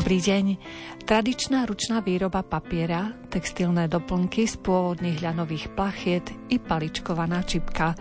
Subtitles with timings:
[0.00, 0.56] Dobrý deň.
[1.04, 7.92] Tradičná ručná výroba papiera, textilné doplnky z pôvodných ľanových plachiet i paličkovaná čipka.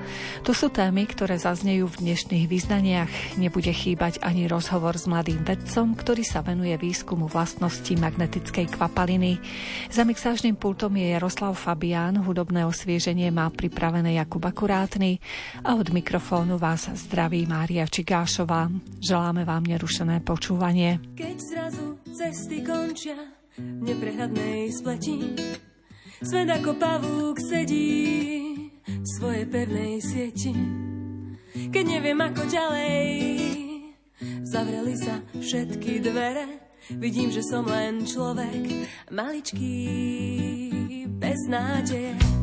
[0.47, 3.35] To sú témy, ktoré zaznejú v dnešných význaniach.
[3.35, 9.43] Nebude chýbať ani rozhovor s mladým vedcom, ktorý sa venuje výskumu vlastnosti magnetickej kvapaliny.
[9.91, 15.19] Za mixážnym pultom je Jaroslav Fabián, hudobné osvieženie má pripravené Jakub Akurátny
[15.67, 18.71] a od mikrofónu vás zdraví Mária Čigášová.
[19.03, 21.03] Želáme vám nerušené počúvanie.
[21.19, 23.17] Keď zrazu cesty končia
[23.57, 25.35] v neprehľadnej spleti.
[26.19, 28.01] Svet ako pavúk sedí
[28.83, 30.53] v svojej pevnej sieti.
[31.69, 32.99] Keď neviem ako ďalej,
[34.47, 36.69] zavreli sa všetky dvere.
[36.97, 39.77] Vidím, že som len človek, maličký,
[41.21, 42.38] bez nádeje.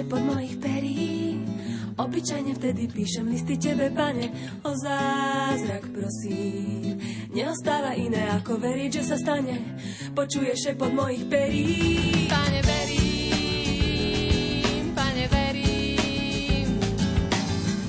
[0.00, 1.36] Šepot mojich perí.
[2.00, 4.32] Obyčajne vtedy píšem listy tebe, pane,
[4.64, 6.96] o zázrak prosím.
[7.34, 9.76] Neostáva iné ako veriť, že sa stane.
[10.16, 11.68] Počuješ šepot mojich perí.
[12.32, 14.14] Pane, verím,
[14.96, 16.68] pane, verím.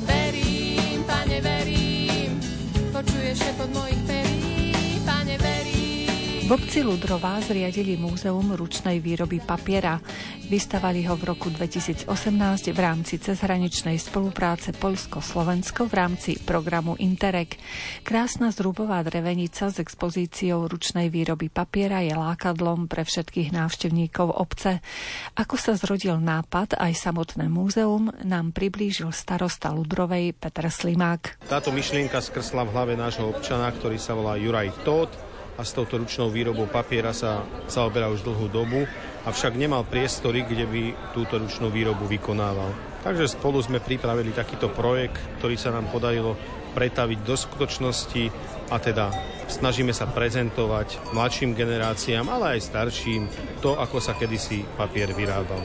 [0.04, 2.32] Verím, pane, verím.
[2.92, 4.11] Počuješ šepot mojich perí.
[6.52, 6.60] Pane, verím.
[6.60, 10.04] V obci Ludrová zriadili múzeum ručnej výroby papiera.
[10.52, 12.12] Vystavali ho v roku 2018
[12.76, 17.56] v rámci cezhraničnej spolupráce Poľsko-Slovensko v rámci programu Interreg.
[18.04, 24.84] Krásna zrubová drevenica s expozíciou ručnej výroby papiera je lákadlom pre všetkých návštevníkov obce.
[25.40, 31.48] Ako sa zrodil nápad aj samotné múzeum, nám priblížil starosta Ludrovej Petr Slimák.
[31.48, 36.00] Táto myšlienka skrsla v hlave nášho občana, ktorý sa volá Juraj Tóth a s touto
[36.00, 38.88] ručnou výrobou papiera sa zaoberá už dlhú dobu
[39.26, 42.74] avšak nemal priestory, kde by túto ručnú výrobu vykonával.
[43.02, 46.38] Takže spolu sme pripravili takýto projekt, ktorý sa nám podarilo
[46.72, 48.24] pretaviť do skutočnosti
[48.72, 49.12] a teda
[49.52, 53.28] snažíme sa prezentovať mladším generáciám, ale aj starším
[53.60, 55.60] to, ako sa kedysi papier vyrábal.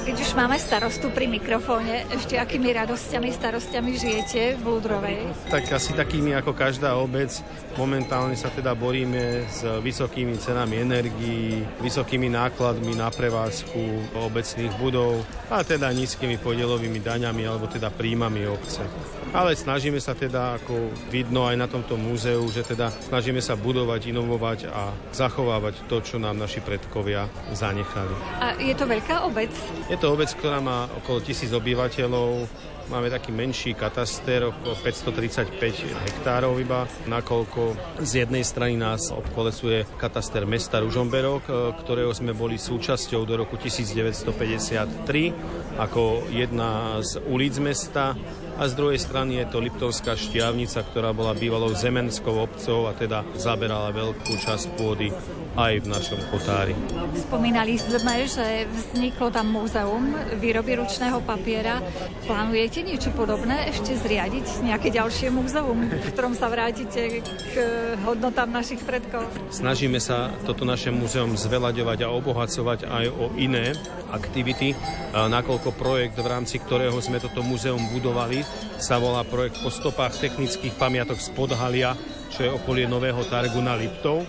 [0.00, 5.28] Keď už máme starostu pri mikrofóne, ešte akými radosťami, starostiami žijete v Lúdrovej?
[5.52, 7.28] Tak asi takými ako každá obec.
[7.76, 15.20] Momentálne sa teda boríme s vysokými cenami energií, vysokými nákladmi na prevádzku obecných budov
[15.52, 18.80] a teda nízkymi podielovými daňami alebo teda príjmami obce.
[19.36, 24.10] Ale snažíme sa teda, ako vidno aj na tomto múzeu, že teda snažíme sa budovať,
[24.10, 28.16] inovovať a zachovávať to, čo nám naši predkovia zanechali.
[28.42, 29.52] A je to veľká obec?
[29.90, 32.46] Je to obec, ktorá má okolo tisíc obyvateľov,
[32.90, 40.42] Máme taký menší kataster, okolo 535 hektárov iba, nakoľko z jednej strany nás obkolesuje kataster
[40.42, 44.98] mesta Ružomberok, e, ktorého sme boli súčasťou do roku 1953
[45.78, 48.18] ako jedna z ulic mesta.
[48.58, 53.22] A z druhej strany je to Liptovská šťavnica, ktorá bola bývalou zemenskou obcov a teda
[53.38, 55.14] zaberala veľkú časť pôdy
[55.58, 56.74] aj v našom kotári.
[57.18, 61.82] Spomínali sme, že vzniklo tam múzeum výroby ručného papiera.
[62.26, 64.62] Plánujete niečo podobné ešte zriadiť?
[64.62, 67.54] Nejaké ďalšie múzeum, v ktorom sa vrátite k
[68.06, 69.26] hodnotám našich predkov?
[69.50, 73.74] Snažíme sa toto naše múzeum zvelaďovať a obohacovať aj o iné
[74.14, 74.78] aktivity,
[75.12, 78.46] nakoľko projekt, v rámci ktorého sme toto múzeum budovali,
[78.78, 81.98] sa volá projekt po stopách technických pamiatok z Podhalia,
[82.30, 84.22] čo je okolie Nového Targuna Liptov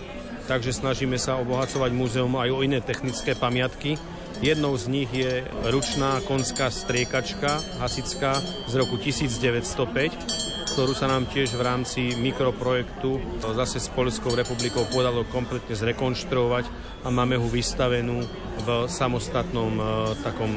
[0.46, 4.00] takže snažíme sa obohacovať múzeum aj o iné technické pamiatky.
[4.42, 11.54] Jednou z nich je ručná konská striekačka hasická z roku 1905, ktorú sa nám tiež
[11.54, 16.64] v rámci mikroprojektu zase s Polskou republikou podalo kompletne zrekonštruovať
[17.04, 18.26] a máme ho vystavenú
[18.66, 19.84] v samostatnom e,
[20.26, 20.50] takom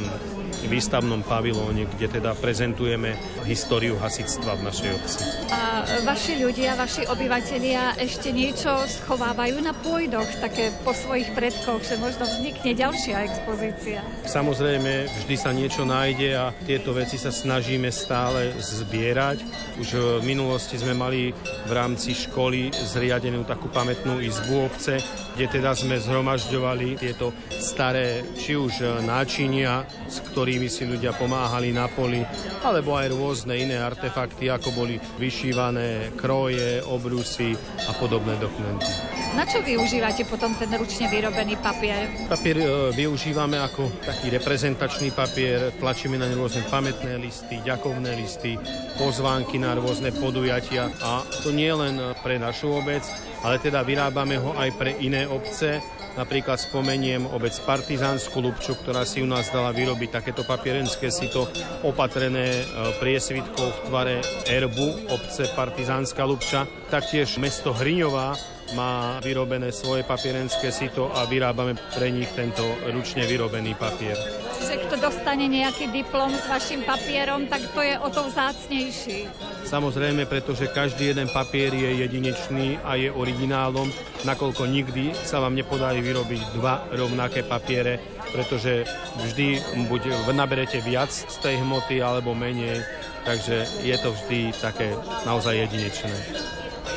[0.64, 5.22] výstavnom pavilóne, kde teda prezentujeme históriu hasictva v našej obci.
[5.52, 5.62] A
[6.08, 12.26] vaši ľudia, vaši obyvatelia ešte niečo schovávajú na pôjdoch, také po svojich predkoch, že možno
[12.26, 14.00] vznikne ďalšia expozícia?
[14.26, 19.46] Samozrejme, vždy sa niečo nájde a tieto veci sa snažíme stále zbierať.
[19.78, 21.36] Už v minulosti sme mali
[21.66, 24.98] v rámci školy zriadenú takú pamätnú izbu obce,
[25.36, 31.90] kde teda sme zhromažďovali tieto staré, či už náčinia, s ktorými si ľudia pomáhali na
[31.90, 32.22] poli,
[32.62, 37.58] alebo aj rôzne iné artefakty, ako boli vyšívané kroje, obrusy
[37.90, 38.86] a podobné dokumenty.
[39.34, 42.30] Na čo využívate potom ten ručne vyrobený papier?
[42.30, 48.54] Papier e, využívame ako taký reprezentačný papier, tlačíme na rôzne pamätné listy, ďakovné listy,
[49.02, 53.02] pozvánky na rôzne podujatia a to nie len pre našu obec,
[53.42, 55.82] ale teda vyrábame ho aj pre iné obce.
[56.16, 61.52] Napríklad spomeniem obec Partizánsku Lubču, ktorá si u nás dala vyrobiť takéto papierenské sito
[61.84, 62.64] opatrené e,
[63.04, 64.16] priesvitkou v tvare
[64.48, 66.64] erbu obce Partizánska Lubča.
[66.88, 73.78] Taktiež mesto Hriňová má vyrobené svoje papierenské sito a vyrábame pre nich tento ručne vyrobený
[73.78, 74.18] papier.
[74.58, 79.30] Čiže kto dostane nejaký diplom s vašim papierom, tak to je o to vzácnejší.
[79.70, 83.94] Samozrejme, pretože každý jeden papier je jedinečný a je originálom,
[84.26, 88.02] nakoľko nikdy sa vám nepodarí vyrobiť dva rovnaké papiere,
[88.34, 88.90] pretože
[89.22, 92.82] vždy buď naberete viac z tej hmoty alebo menej,
[93.22, 94.98] takže je to vždy také
[95.30, 96.16] naozaj jedinečné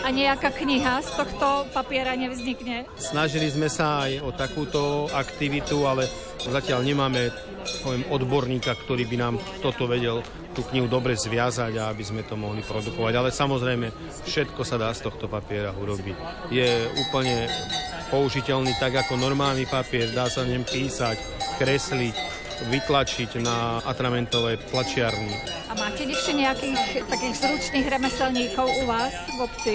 [0.05, 2.88] a nejaká kniha z tohto papiera nevznikne?
[2.96, 6.06] Snažili sme sa aj o takúto aktivitu, ale
[6.44, 7.35] zatiaľ nemáme
[7.82, 10.25] poviem, odborníka, ktorý by nám toto vedel
[10.56, 13.12] tú knihu dobre zviazať a aby sme to mohli produkovať.
[13.14, 13.87] Ale samozrejme,
[14.25, 16.17] všetko sa dá z tohto papiera urobiť.
[16.50, 16.67] Je
[16.99, 17.46] úplne
[18.08, 21.20] použiteľný tak ako normálny papier, dá sa ňom písať,
[21.61, 25.34] kresliť, vytlačiť na atramentovej tlačiarni.
[25.70, 29.75] A máte ešte nejakých takých zručných remeselníkov u vás v obci?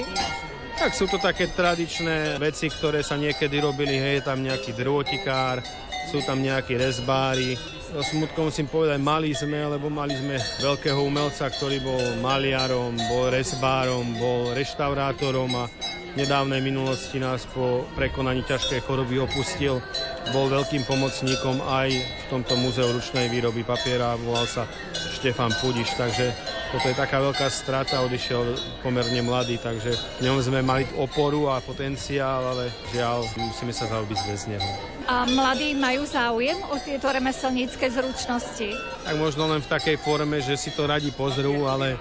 [0.73, 5.61] Tak sú to také tradičné veci, ktoré sa niekedy robili, hej, tam nejaký drôtikár,
[6.09, 7.55] sú tam nejakí rezbári.
[7.93, 13.29] So smutkom musím povedať, mali sme, lebo mali sme veľkého umelca, ktorý bol maliarom, bol
[13.29, 15.69] rezbárom, bol reštaurátorom a
[16.17, 19.77] nedávnej minulosti nás po prekonaní ťažkej choroby opustil.
[20.31, 24.63] Bol veľkým pomocníkom aj v tomto múzeu ručnej výroby papiera, volal sa
[25.19, 26.31] Štefan Pudiš, takže
[26.73, 31.61] toto je taká veľká strata, odišiel pomerne mladý, takže v ňom sme mali oporu a
[31.61, 34.69] potenciál, ale žiaľ, musíme sa zaobiť bez neho.
[35.05, 38.73] A mladí majú záujem o tieto remeselnícke zručnosti?
[39.05, 41.99] Tak možno len v takej forme, že si to radi pozrú, ale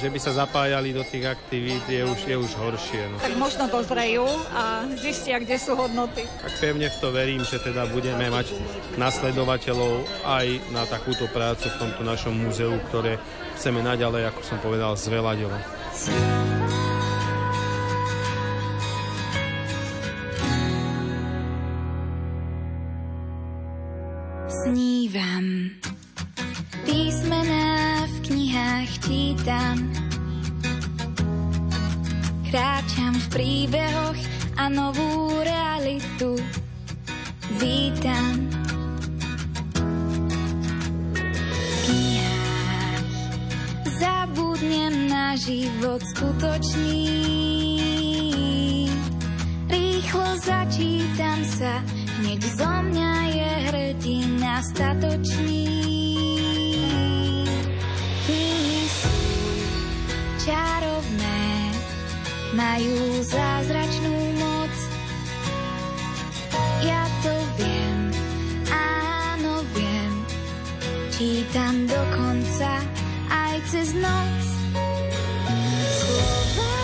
[0.00, 3.02] že by sa zapájali do tých aktivít, je už, je už horšie.
[3.12, 3.16] No.
[3.20, 4.24] Tak možno dozrejú
[4.54, 6.24] a zistia, kde sú hodnoty.
[6.40, 8.56] Tak pevne v to verím, že teda budeme mať
[8.96, 13.20] nasledovateľov aj na takúto prácu v tomto našom múzeu, ktoré
[13.58, 15.32] chceme naďalej, ako som povedal, zveľadiť.
[24.52, 25.74] Snívam
[26.86, 27.61] Písmená
[28.82, 29.76] knihách čítam.
[32.50, 34.20] Kráčam v príbehoch
[34.58, 36.34] a novú realitu
[37.62, 38.50] vítam.
[44.02, 47.06] Zabudnem na život skutočný.
[49.70, 51.78] Rýchlo začítam sa,
[52.18, 55.82] hneď zo mňa je hrdina statočný
[62.52, 64.74] majú zázračnú moc.
[66.84, 67.98] Ja to viem,
[68.68, 70.12] áno viem,
[71.16, 72.70] čítam dokonca
[73.32, 74.40] aj cez noc.
[75.96, 76.76] Slova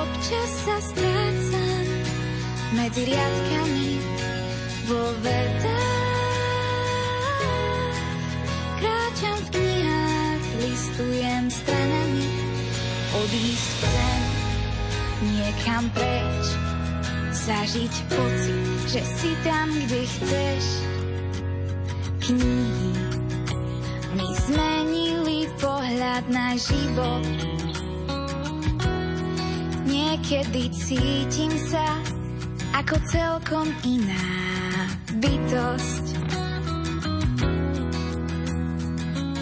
[0.00, 1.86] občas sa strácam
[2.72, 3.90] medzi riadkami
[4.88, 5.63] vo vedách.
[15.54, 16.44] Niekam preč,
[17.46, 20.64] zažiť pocit, že si tam, kde chceš.
[22.26, 22.90] Knihy
[24.18, 27.22] mi zmenili pohľad na život.
[29.86, 31.86] Niekedy cítim sa
[32.74, 34.26] ako celkom iná
[35.22, 36.04] bytosť.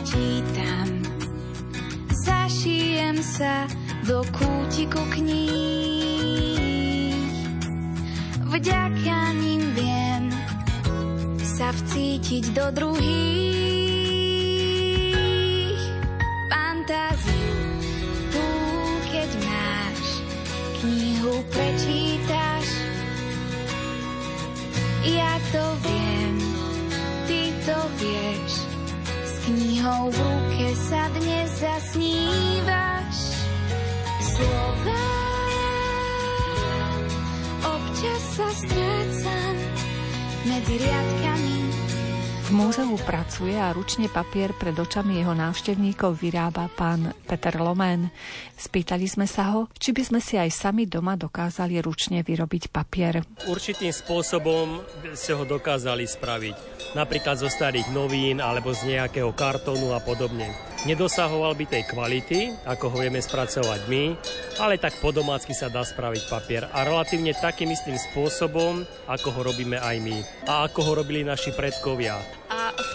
[0.05, 0.93] Čítam
[3.23, 3.65] sa
[4.05, 5.82] do kútiku kníh.
[8.53, 10.29] Vďaka ním viem
[11.41, 13.01] sa vcítiť do druhých.
[16.53, 17.57] Fantáziu
[18.29, 18.45] tú,
[19.09, 20.05] keď máš,
[20.85, 22.69] knihu prečítaš.
[25.09, 26.37] Ja to viem,
[27.25, 28.53] ty to vieš,
[29.25, 32.22] s knihou v ruke sa dnes zasnívaš.
[40.53, 41.57] Medzi riadkami.
[42.45, 42.93] V múzeu
[43.43, 48.07] pracuje a ručne papier pred očami jeho návštevníkov vyrába pán Peter Lomén.
[48.55, 53.27] Spýtali sme sa ho, či by sme si aj sami doma dokázali ručne vyrobiť papier.
[53.51, 54.87] Určitým spôsobom
[55.19, 56.55] ste ho dokázali spraviť.
[56.95, 60.47] Napríklad zo starých novín alebo z nejakého kartónu a podobne.
[60.87, 64.05] Nedosahoval by tej kvality, ako ho vieme spracovať my,
[64.63, 69.41] ale tak po domácky sa dá spraviť papier a relatívne takým istým spôsobom, ako ho
[69.51, 72.42] robíme aj my a ako ho robili naši predkovia.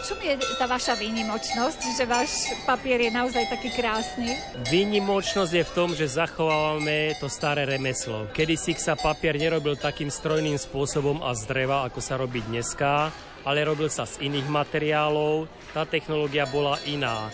[0.08, 4.40] Čom je tá vaša výnimočnosť, že váš papier je naozaj taký krásny?
[4.72, 8.24] Výnimočnosť je v tom, že zachovávame to staré remeslo.
[8.32, 13.12] Kedy si sa papier nerobil takým strojným spôsobom a z dreva, ako sa robí dneska,
[13.44, 15.52] ale robil sa z iných materiálov.
[15.76, 17.28] Tá technológia bola iná.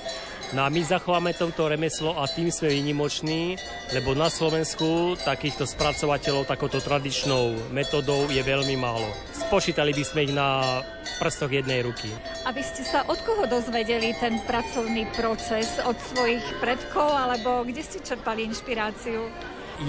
[0.51, 3.55] No a my zachováme tomto remeslo a tým sme výnimoční,
[3.95, 9.07] lebo na Slovensku takýchto spracovateľov takouto tradičnou metodou je veľmi málo.
[9.31, 10.83] Spočítali by sme ich na
[11.17, 12.11] prstoch jednej ruky.
[12.43, 15.79] Aby ste sa od koho dozvedeli ten pracovný proces?
[15.87, 19.25] Od svojich predkov alebo kde ste čerpali inšpiráciu?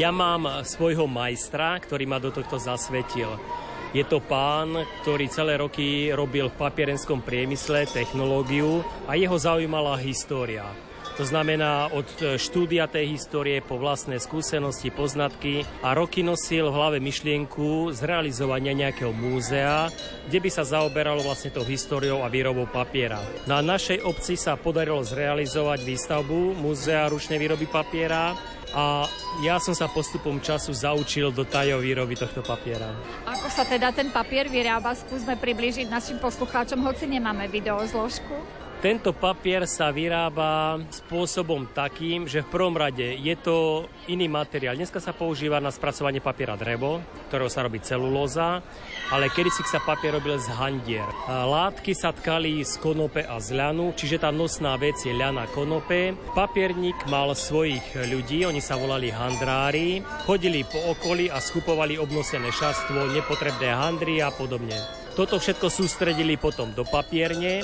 [0.01, 3.37] Ja mám svojho majstra, ktorý ma do tohto zasvetil.
[3.95, 4.75] Je to pán,
[5.07, 10.67] ktorý celé roky robil v papierenskom priemysle technológiu a jeho zaujímala história.
[11.15, 16.99] To znamená od štúdia tej histórie po vlastné skúsenosti, poznatky a roky nosil v hlave
[16.99, 19.95] myšlienku zrealizovania nejakého múzea,
[20.27, 23.23] kde by sa zaoberalo vlastne tou históriou a výrobou papiera.
[23.47, 28.35] Na našej obci sa podarilo zrealizovať výstavbu múzea ručnej výroby papiera
[28.75, 29.07] a
[29.47, 32.91] ja som sa postupom času zaučil do tajov výroby tohto papiera.
[33.23, 38.64] Ako sa teda ten papier vyrába, skúsme priblížiť našim poslucháčom, hoci nemáme videozložku.
[38.85, 44.77] Tento papier sa vyrába spôsobom takým, že v prvom rade je to iný materiál.
[44.77, 47.01] Dneska sa používa na spracovanie papiera drevo,
[47.33, 48.61] ktorého sa robí celulóza,
[49.09, 51.09] ale kedysi sa papier robil z handier.
[51.25, 56.13] Látky sa tkali z konope a z ľanu, čiže tá nosná vec je ľana konope.
[56.37, 63.17] Papierník mal svojich ľudí, oni sa volali handrári, chodili po okolí a skupovali obnosené šastvo,
[63.17, 64.77] nepotrebné handry a podobne.
[65.15, 67.63] Toto všetko sústredili potom do papierne,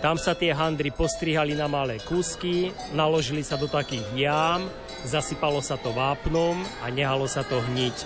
[0.00, 4.64] tam sa tie handry postrihali na malé kúsky, naložili sa do takých jám,
[5.04, 7.96] zasypalo sa to vápnom a nehalo sa to hniť.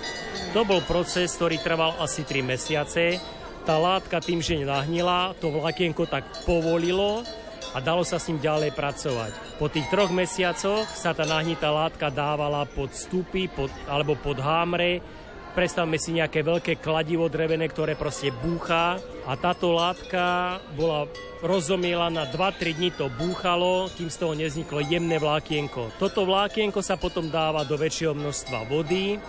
[0.59, 3.23] To bol proces, ktorý trval asi 3 mesiace.
[3.63, 7.23] Tá látka tým, že nahnila, to vlakienko tak povolilo
[7.75, 9.59] a dalo sa s ním ďalej pracovať.
[9.59, 15.03] Po tých troch mesiacoch sa tá nahnitá látka dávala pod stupy pod, alebo pod hámre,
[15.55, 21.07] Predstavme si nejaké veľké kladivo drevené, ktoré proste búcha a táto látka bola
[21.47, 25.95] rozomiela na 2-3 dní to búchalo, kým z toho nezniklo jemné vlákienko.
[26.03, 29.23] Toto vlákienko sa potom dáva do väčšieho množstva vody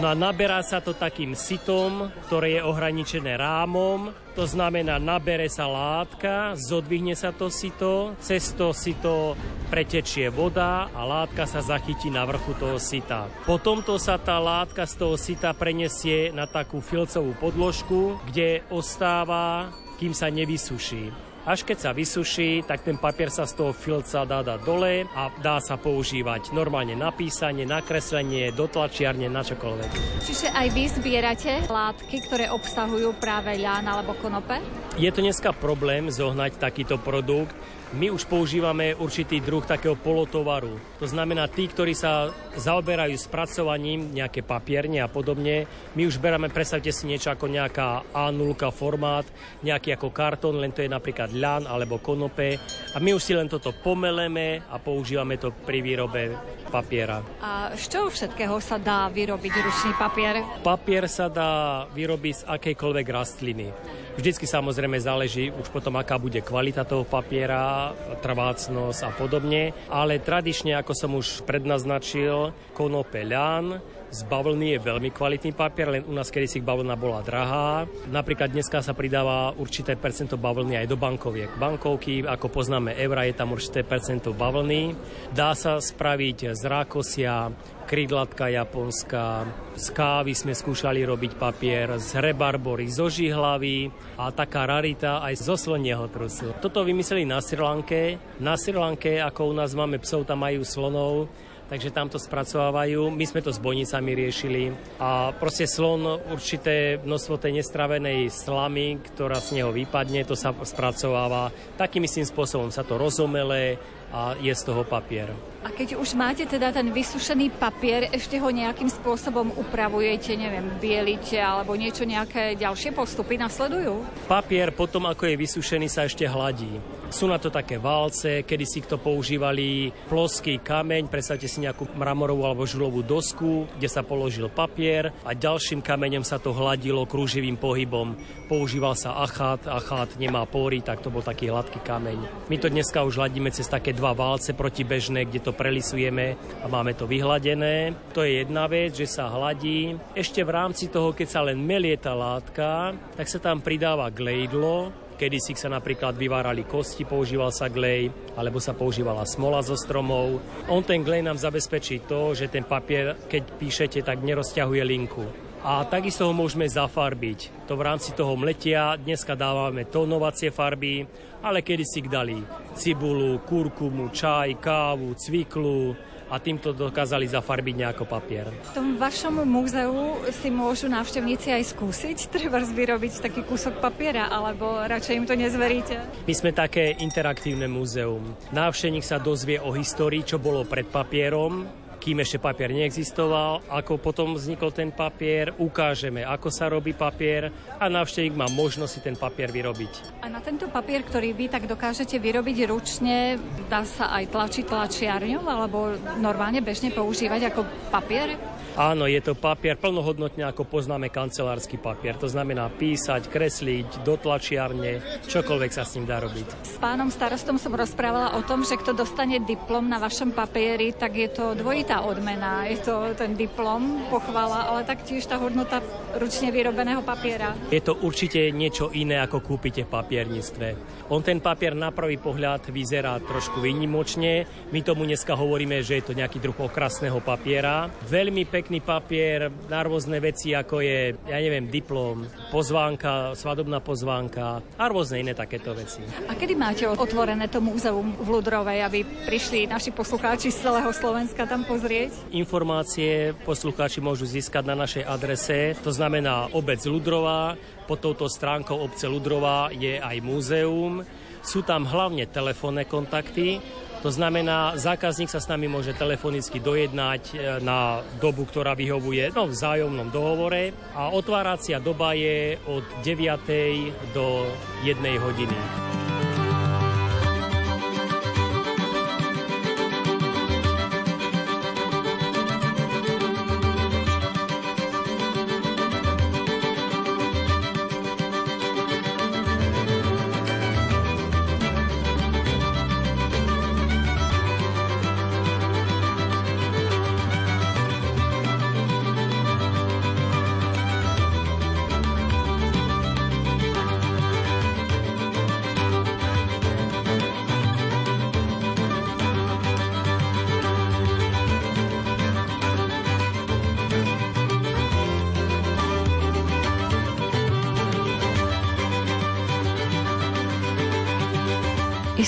[0.00, 4.08] No a naberá sa to takým sitom, ktoré je ohraničené rámom.
[4.32, 9.36] To znamená, nabere sa látka, zodvihne sa to sito, cez to sito
[9.68, 13.28] pretečie voda a látka sa zachytí na vrchu toho sita.
[13.44, 19.68] Po tomto sa tá látka z toho sita prenesie na takú filcovú podložku, kde ostáva,
[20.00, 21.31] kým sa nevysuší.
[21.42, 25.26] Až keď sa vysuší, tak ten papier sa z toho filca dá dať dole a
[25.42, 30.22] dá sa používať normálne na písanie, na kreslenie, do tlačiarne, na čokoľvek.
[30.22, 34.62] Čiže aj vy zbierate látky, ktoré obsahujú práve ľan alebo konope?
[34.94, 37.58] Je to dneska problém zohnať takýto produkt,
[37.92, 40.80] my už používame určitý druh takého polotovaru.
[40.96, 46.88] To znamená, tí, ktorí sa zaoberajú spracovaním, nejaké papierne a podobne, my už beráme, predstavte
[46.88, 49.28] si niečo ako nejaká A0 formát,
[49.60, 52.56] nejaký ako kartón, len to je napríklad ľan alebo konope
[52.92, 56.32] a my už si len toto pomeleme a používame to pri výrobe
[56.72, 57.20] papiera.
[57.44, 60.40] A z čoho všetkého sa dá vyrobiť ručný papier?
[60.64, 63.68] Papier sa dá vyrobiť z akejkoľvek rastliny.
[64.12, 67.81] Vždycky samozrejme záleží už potom, aká bude kvalita toho papiera,
[68.22, 75.08] trvácnosť a podobne, ale tradične, ako som už prednaznačil, konope ľan, Z bavlny je veľmi
[75.08, 77.88] kvalitný papier, len u nás kedysi bavlna bola drahá.
[78.12, 81.56] Napríklad dneska sa pridáva určité percento bavlny aj do bankoviek.
[81.56, 84.92] Bankovky, ako poznáme eura, je tam určité percento bavlny.
[85.32, 87.56] Dá sa spraviť z rákosia,
[87.88, 89.48] krydlatka japonská,
[89.80, 93.88] z kávy sme skúšali robiť papier, z rebarbory, zo žihlavy
[94.20, 96.52] a taká rarita aj zo slonieho trusu.
[96.60, 98.20] Toto vymysleli na Sri Lanke.
[98.44, 101.32] Na Sri Lanke, ako u nás máme psov, tam majú slonov,
[101.72, 103.08] takže tam to spracovávajú.
[103.08, 109.40] My sme to s bojnicami riešili a proste slon určité množstvo tej nestravenej slamy, ktorá
[109.40, 111.48] z neho vypadne, to sa spracováva.
[111.80, 113.80] Takým istým spôsobom sa to rozomele
[114.12, 115.32] a je z toho papier.
[115.62, 121.38] A keď už máte teda ten vysušený papier, ešte ho nejakým spôsobom upravujete, neviem, bielite
[121.38, 124.02] alebo niečo, nejaké ďalšie postupy nasledujú?
[124.26, 126.82] Papier potom, ako je vysušený, sa ešte hladí.
[127.14, 132.42] Sú na to také válce, kedy si kto používali ploský kameň, predstavte si nejakú mramorovú
[132.42, 138.18] alebo žulovú dosku, kde sa položil papier a ďalším kameňom sa to hladilo krúživým pohybom.
[138.48, 142.48] Používal sa achát, achát nemá pory, tak to bol taký hladký kameň.
[142.50, 146.96] My to dneska už hladíme cez také dva válce protibežné, kde to prelisujeme a máme
[146.96, 147.92] to vyhladené.
[148.16, 149.96] To je jedna vec, že sa hladí.
[150.16, 155.02] Ešte v rámci toho, keď sa len melie tá látka, tak sa tam pridáva glejdlo,
[155.12, 160.42] Kedy si sa napríklad vyvárali kosti, používal sa glej, alebo sa používala smola zo stromov.
[160.66, 165.86] On ten glej nám zabezpečí to, že ten papier, keď píšete, tak nerozťahuje linku a
[165.86, 167.70] takisto ho môžeme zafarbiť.
[167.70, 171.06] To v rámci toho mletia dneska dávame tónovacie farby,
[171.42, 172.42] ale kedy si dali
[172.74, 175.94] cibulu, kurkumu, čaj, kávu, cviklu,
[176.32, 178.48] a týmto dokázali zafarbiť nejako papier.
[178.48, 184.80] V tom vašom múzeu si môžu návštevníci aj skúsiť treba vyrobiť taký kúsok papiera, alebo
[184.80, 186.00] radšej im to nezveríte?
[186.24, 188.32] My sme také interaktívne múzeum.
[188.48, 191.68] Návštevník sa dozvie o histórii, čo bolo pred papierom,
[192.02, 197.86] kým ešte papier neexistoval, ako potom vznikol ten papier, ukážeme, ako sa robí papier a
[197.86, 200.18] návštevník má možnosť si ten papier vyrobiť.
[200.18, 203.38] A na tento papier, ktorý vy tak dokážete vyrobiť ručne,
[203.70, 207.62] dá sa aj tlačiť tlačiarňou alebo normálne bežne používať ako
[207.94, 208.34] papier?
[208.72, 212.16] Áno, je to papier plnohodnotne, ako poznáme kancelársky papier.
[212.16, 216.64] To znamená písať, kresliť, do tlačiarne, čokoľvek sa s ním dá robiť.
[216.64, 221.20] S pánom starostom som rozprávala o tom, že kto dostane diplom na vašom papieri, tak
[221.20, 222.64] je to dvojitá odmena.
[222.64, 225.84] Je to ten diplom, pochvala, ale taktiež tá hodnota
[226.16, 227.52] ručne vyrobeného papiera.
[227.68, 230.72] Je to určite niečo iné, ako kúpite v.
[231.12, 234.48] On ten papier na prvý pohľad vyzerá trošku výnimočne.
[234.72, 237.92] My tomu dneska hovoríme, že je to nejaký druh okrasného papiera.
[238.08, 242.22] Veľmi pekne pekný papier na rôzne veci, ako je, ja neviem, diplom,
[242.54, 245.98] pozvánka, svadobná pozvánka a rôzne iné takéto veci.
[246.30, 251.42] A kedy máte otvorené to múzeum v Ludrovej, aby prišli naši poslucháči z celého Slovenska
[251.42, 252.30] tam pozrieť?
[252.30, 257.58] Informácie poslucháči môžu získať na našej adrese, to znamená obec Ludrová,
[257.90, 261.02] pod touto stránkou obce Ludrová je aj múzeum.
[261.42, 263.58] Sú tam hlavne telefónne kontakty,
[264.02, 269.46] to znamená, zákazník sa s nami môže telefonicky dojednať e, na dobu, ktorá vyhovuje no,
[269.46, 274.10] v vzájomnom dohovore a otváracia doba je od 9.
[274.10, 274.50] do
[274.82, 276.11] 1 hodiny.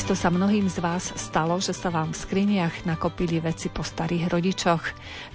[0.04, 4.36] Isto sa mnohým z vás stalo, že sa vám v skriniach nakopili veci po starých
[4.36, 4.84] rodičoch.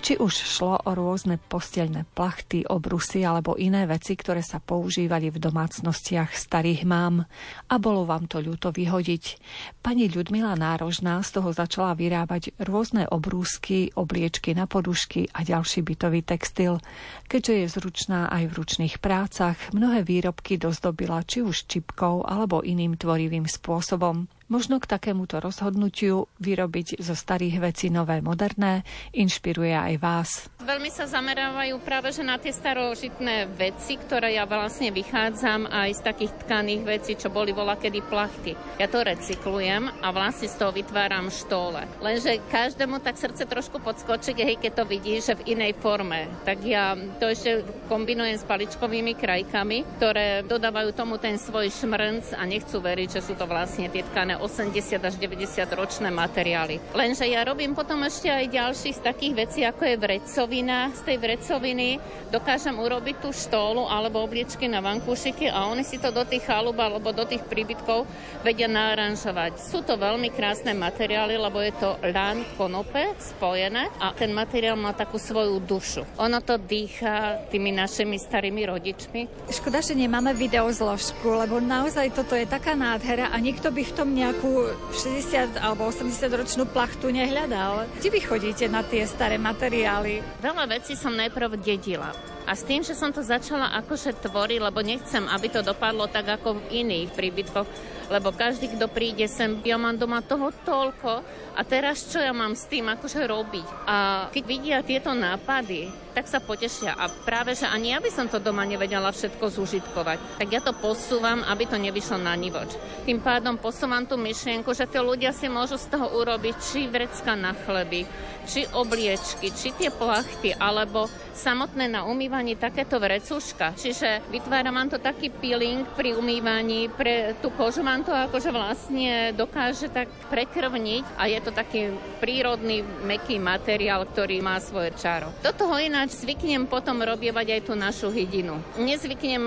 [0.06, 5.42] Či už šlo o rôzne posteľné plachty, obrusy alebo iné veci, ktoré sa používali v
[5.42, 7.26] domácnostiach starých mám
[7.66, 9.42] a bolo vám to ľúto vyhodiť.
[9.82, 16.22] Pani Ľudmila Nárožná z toho začala vyrábať rôzne obrúsky, obliečky na podušky a ďalší bytový
[16.22, 16.78] textil.
[17.26, 22.94] Keďže je zručná aj v ručných prácach, mnohé výrobky dozdobila či už čipkou alebo iným
[23.02, 24.30] tvorivým spôsobom.
[24.50, 28.82] Možno k takémuto rozhodnutiu vyrobiť zo starých vecí nové moderné
[29.14, 30.30] inšpiruje aj vás.
[30.66, 36.02] Veľmi sa zamerávajú práve že na tie starožitné veci, ktoré ja vlastne vychádzam aj z
[36.02, 38.58] takých tkaných vecí, čo boli vola kedy plachty.
[38.82, 41.86] Ja to recyklujem a vlastne z toho vytváram štóle.
[42.02, 46.26] Lenže každému tak srdce trošku podskočí, hej, keď to vidí, že v inej forme.
[46.42, 52.42] Tak ja to ešte kombinujem s paličkovými krajkami, ktoré dodávajú tomu ten svoj šmrnc a
[52.50, 56.80] nechcú veriť, že sú to vlastne tie tkané 80 až 90 ročné materiály.
[56.96, 60.90] Lenže ja robím potom ešte aj ďalších takých vecí, ako je vrecovina.
[60.96, 62.00] Z tej vrecoviny
[62.32, 66.80] dokážem urobiť tú štólu alebo obliečky na vankúšiky a oni si to do tých chalúb
[66.80, 68.08] alebo do tých príbytkov
[68.46, 69.60] vedia naranžovať.
[69.60, 74.96] Sú to veľmi krásne materiály, lebo je to lán konope spojené a ten materiál má
[74.96, 76.06] takú svoju dušu.
[76.22, 79.52] Ono to dýcha tými našimi starými rodičmi.
[79.52, 84.14] Škoda, že nemáme videozložku, lebo naozaj toto je taká nádhera a nikto by v tom
[84.14, 87.90] nejak nejakú 60 alebo 80 ročnú plachtu nehľadal.
[87.98, 90.22] Kde vy chodíte na tie staré materiály?
[90.38, 92.14] Veľa vecí som najprv dedila.
[92.48, 96.40] A s tým, že som to začala akože tvoriť, lebo nechcem, aby to dopadlo tak
[96.40, 97.68] ako v iných príbytkoch,
[98.10, 101.22] lebo každý, kto príde sem, ja mám doma toho toľko
[101.54, 103.68] a teraz čo ja mám s tým akože robiť?
[103.86, 103.96] A
[104.34, 106.98] keď vidia tieto nápady, tak sa potešia.
[106.98, 110.42] A práve, že ani ja by som to doma nevedela všetko zužitkovať.
[110.42, 112.74] Tak ja to posúvam, aby to nevyšlo na nivoč.
[113.06, 117.38] Tým pádom posúvam tú myšlienku, že tie ľudia si môžu z toho urobiť či vrecka
[117.38, 118.10] na chleby,
[118.50, 121.06] či obliečky, či tie plachty, alebo
[121.38, 122.04] samotné na
[122.40, 123.76] umývaní takéto vrecuška.
[123.76, 129.36] Čiže vytváram vám to taký peeling pri umývaní, pre tú kožu vám to akože vlastne
[129.36, 131.92] dokáže tak prekrvniť a je to taký
[132.24, 135.36] prírodný, meký materiál, ktorý má svoje čaro.
[135.44, 138.56] Do toho ináč zvyknem potom robievať aj tú našu hydinu.
[138.80, 139.44] Nezvyknem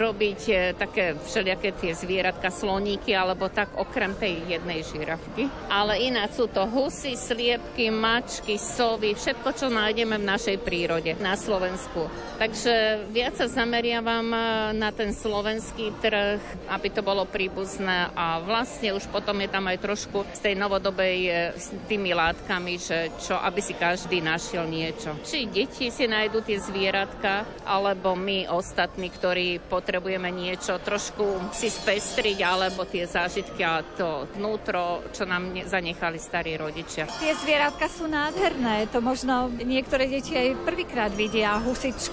[0.00, 5.44] robiť e, také všelijaké tie zvieratka, sloníky, alebo tak okrem tej jednej žirafky.
[5.68, 11.12] Ale ináč sú to husy, sliepky, mač, mačky, sovy, všetko, čo nájdeme v našej prírode
[11.20, 12.06] na Slovensku.
[12.40, 14.40] Takže viac sa zameriavam eh,
[14.72, 16.40] na ten slovenský trh,
[16.72, 21.18] aby to bolo príbuzné a vlastne už potom je tam aj trošku z tej novodobej
[21.28, 25.20] eh, s tými látkami, že čo, aby si každý našiel niečo.
[25.20, 32.40] Či deti si nájdu tie zvieratka, alebo my ostatní, ktorí potrebujeme niečo trošku si spestriť,
[32.40, 37.04] alebo tie zážitky a to vnútro, čo nám zanechali starí rodičia.
[37.20, 38.88] Tie zvieratka sú nádherné.
[38.96, 42.09] To možno niektoré deti aj prvýkrát vidia husičku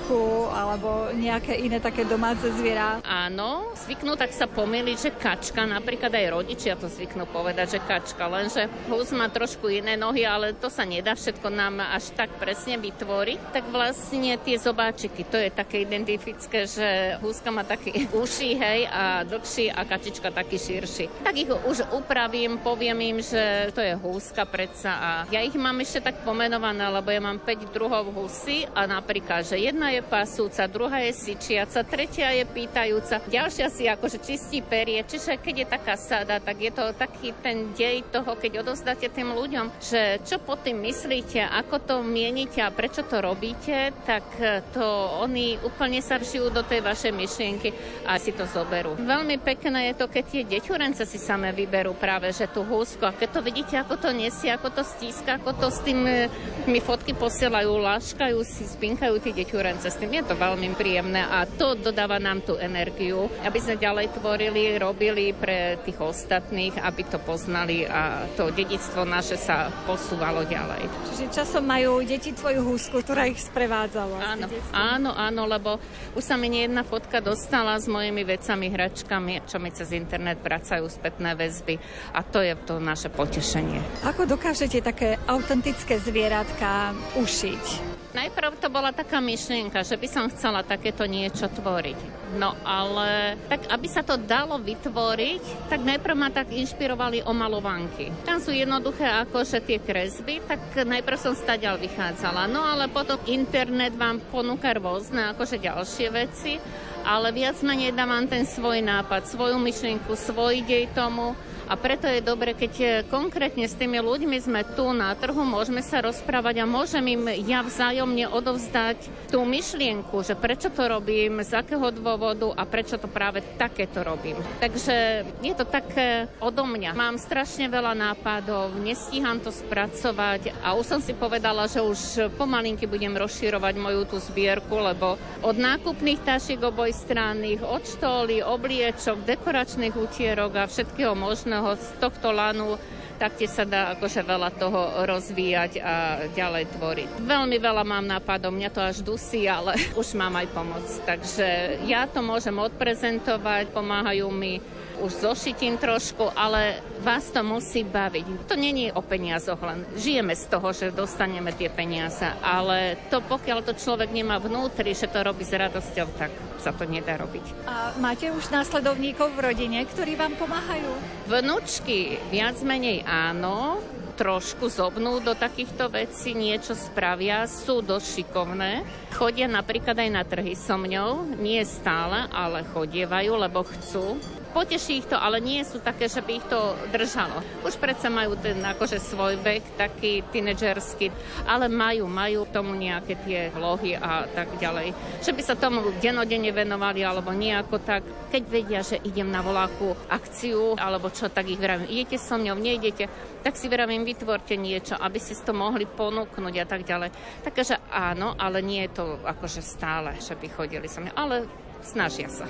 [0.52, 3.04] alebo nejaké iné také domáce zviera.
[3.04, 8.26] Áno, zvyknú tak sa pomýliť, že kačka, napríklad aj rodičia to zvyknú povedať, že kačka,
[8.26, 12.80] lenže hus má trošku iné nohy, ale to sa nedá všetko nám až tak presne
[12.80, 13.40] vytvoriť.
[13.52, 19.28] Tak vlastne tie zobáčiky, to je také identifické, že húska má taký uši, hej, a
[19.28, 21.24] dlhší a kačička taký širší.
[21.24, 25.78] Tak ich už upravím, poviem im, že to je húska predsa a ja ich mám
[25.84, 30.64] ešte tak pomenované, lebo ja mám 5 druhov husy a napríklad, že jedna je pasúca,
[30.72, 35.04] druhá je syčiaca, tretia je pýtajúca, ďalšia si akože čistí perie.
[35.04, 39.36] Čiže keď je taká sada, tak je to taký ten dej toho, keď odozdáte tým
[39.36, 44.24] ľuďom, že čo pod tým myslíte, ako to mienite a prečo to robíte, tak
[44.72, 44.88] to
[45.20, 47.70] oni úplne sa vžijú do tej vašej myšlienky
[48.08, 48.96] a si to zoberú.
[48.96, 53.12] Veľmi pekné je to, keď tie deťurence si same vyberú práve, že tú húsku a
[53.12, 56.30] keď to vidíte, ako to nesie, ako to stíska, ako to s tým tým
[56.68, 59.77] mi fotky posielajú, láškajú si, spinkajú tie deťurence.
[59.86, 64.18] S tým je to veľmi príjemné a to dodáva nám tú energiu, aby sme ďalej
[64.18, 70.90] tvorili, robili pre tých ostatných, aby to poznali a to dedictvo naše sa posúvalo ďalej.
[71.14, 74.18] Čiže časom majú deti svoju húsku, ktorá ich sprevádzala.
[74.24, 75.78] Áno, áno, áno, lebo
[76.18, 80.86] už sa mi jedna fotka dostala s mojimi vecami, hračkami, čo mi cez internet vracajú
[80.90, 81.80] spätné väzby
[82.14, 83.80] a to je to naše potešenie.
[84.04, 87.97] Ako dokážete také autentické zvieratka ušiť?
[88.16, 92.00] Najprv to bola taká myšlienka, že by som chcela takéto niečo tvoriť.
[92.40, 98.12] No ale tak, aby sa to dalo vytvoriť, tak najprv ma tak inšpirovali omalovanky.
[98.24, 99.08] Tam sú jednoduché
[99.48, 102.48] že tie kresby, tak najprv som stadiaľ vychádzala.
[102.48, 106.60] No ale potom internet vám ponúka rôzne akože ďalšie veci,
[107.08, 112.24] ale viac menej dávam ten svoj nápad, svoju myšlienku, svoj dej tomu a preto je
[112.24, 116.66] dobre, keď e, konkrétne s tými ľuďmi sme tu na trhu, môžeme sa rozprávať a
[116.66, 122.64] môžem im ja vzájomne odovzdať tú myšlienku, že prečo to robím, z akého dôvodu a
[122.64, 124.40] prečo to práve takéto robím.
[124.64, 126.96] Takže je to také odo mňa.
[126.96, 132.88] Mám strašne veľa nápadov, nestíham to spracovať a už som si povedala, že už pomalinky
[132.88, 139.94] budem rozširovať moju tú zbierku, lebo od nákupných tašiek oboj všestranných, od štóly, obliečok, dekoračných
[139.94, 142.82] utierok a všetkého možného z tohto lanu
[143.18, 145.96] taktiež sa dá akože veľa toho rozvíjať a
[146.32, 147.10] ďalej tvoriť.
[147.26, 150.86] Veľmi veľa mám nápadov, mňa to až dusí, ale už mám aj pomoc.
[151.04, 154.62] Takže ja to môžem odprezentovať, pomáhajú mi
[154.98, 158.50] už zošitím trošku, ale vás to musí baviť.
[158.50, 159.86] To není o peniazoch len.
[159.94, 165.06] Žijeme z toho, že dostaneme tie peniaze, ale to pokiaľ to človek nemá vnútri, že
[165.06, 167.46] to robí s radosťou, tak sa to nedá robiť.
[167.70, 170.90] A máte už následovníkov v rodine, ktorí vám pomáhajú?
[171.30, 173.80] Vnúčky viac menej áno,
[174.20, 178.84] trošku zobnú do takýchto vecí, niečo spravia, sú dosť šikovné.
[179.16, 184.20] Chodia napríklad aj na trhy so mňou, nie stále, ale chodievajú, lebo chcú
[184.58, 187.46] poteší ich to, ale nie sú také, že by ich to držalo.
[187.62, 191.14] Už predsa majú ten akože svoj vek, taký tínedžerský,
[191.46, 194.98] ale majú, majú tomu nejaké tie vlohy a tak ďalej.
[195.22, 198.02] Že by sa tomu denodene venovali alebo nejako tak,
[198.34, 202.58] keď vedia, že idem na voláku akciu alebo čo, tak ich vravím, idete so mňou,
[202.58, 203.06] nejdete,
[203.46, 207.14] tak si vravím, vytvorte niečo, aby si to mohli ponúknuť a tak ďalej.
[207.46, 211.46] Takže áno, ale nie je to akože stále, že by chodili so mňou, ale
[211.86, 212.50] snažia sa.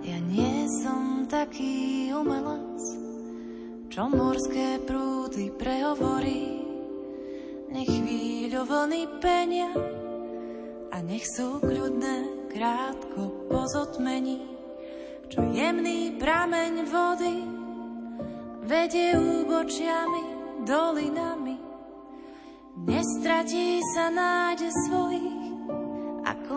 [0.00, 2.80] Ja nie som taký umelec,
[3.92, 6.64] čo morské prúdy prehovorí.
[7.68, 9.68] Nech chvíľu vlny penia
[10.90, 14.40] a nech sú kľudné krátko pozotmení.
[15.28, 17.36] Čo jemný prameň vody
[18.64, 20.24] vedie úbočiami,
[20.64, 21.56] dolinami.
[22.88, 25.54] Nestratí sa nádej svojich,
[26.24, 26.54] ako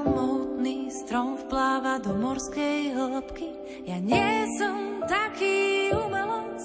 [0.63, 3.51] mohutný strom vpláva do morskej hĺbky.
[3.83, 6.63] Ja nie som taký umelec,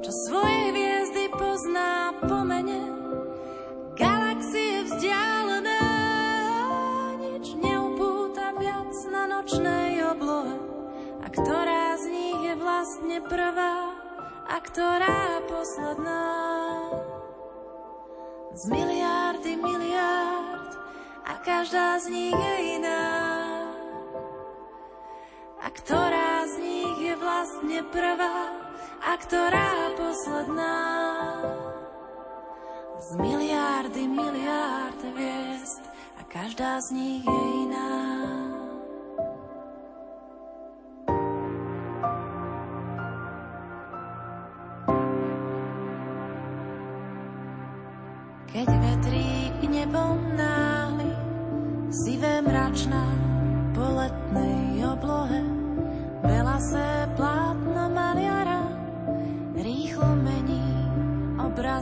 [0.00, 2.80] čo svoje hviezdy pozná po mene.
[3.92, 5.84] Galaxie vzdialené,
[7.20, 10.56] nič neupúta viac na nočnej oblohe.
[11.20, 13.92] A ktorá z nich je vlastne prvá
[14.48, 16.24] a ktorá posledná?
[18.56, 20.55] Z miliardy miliard
[21.26, 23.06] a každá z nich je iná.
[25.58, 28.54] A ktorá z nich je vlastne prvá
[29.02, 30.78] a ktorá posledná.
[33.02, 35.82] Z miliardy miliard hviezd
[36.16, 38.55] a každá z nich je iná.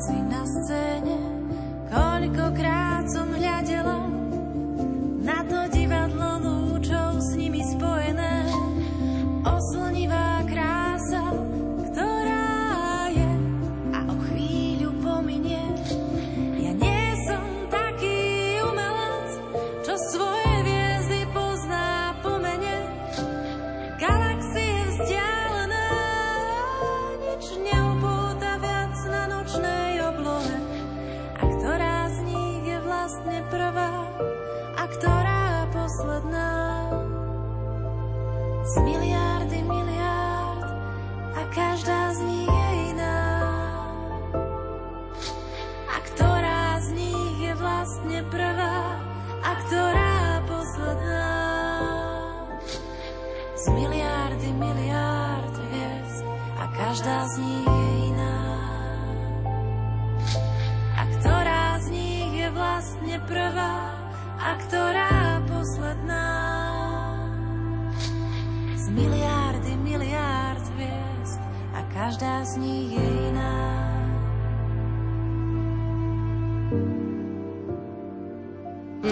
[0.05, 1.24] Obrazy na scéne.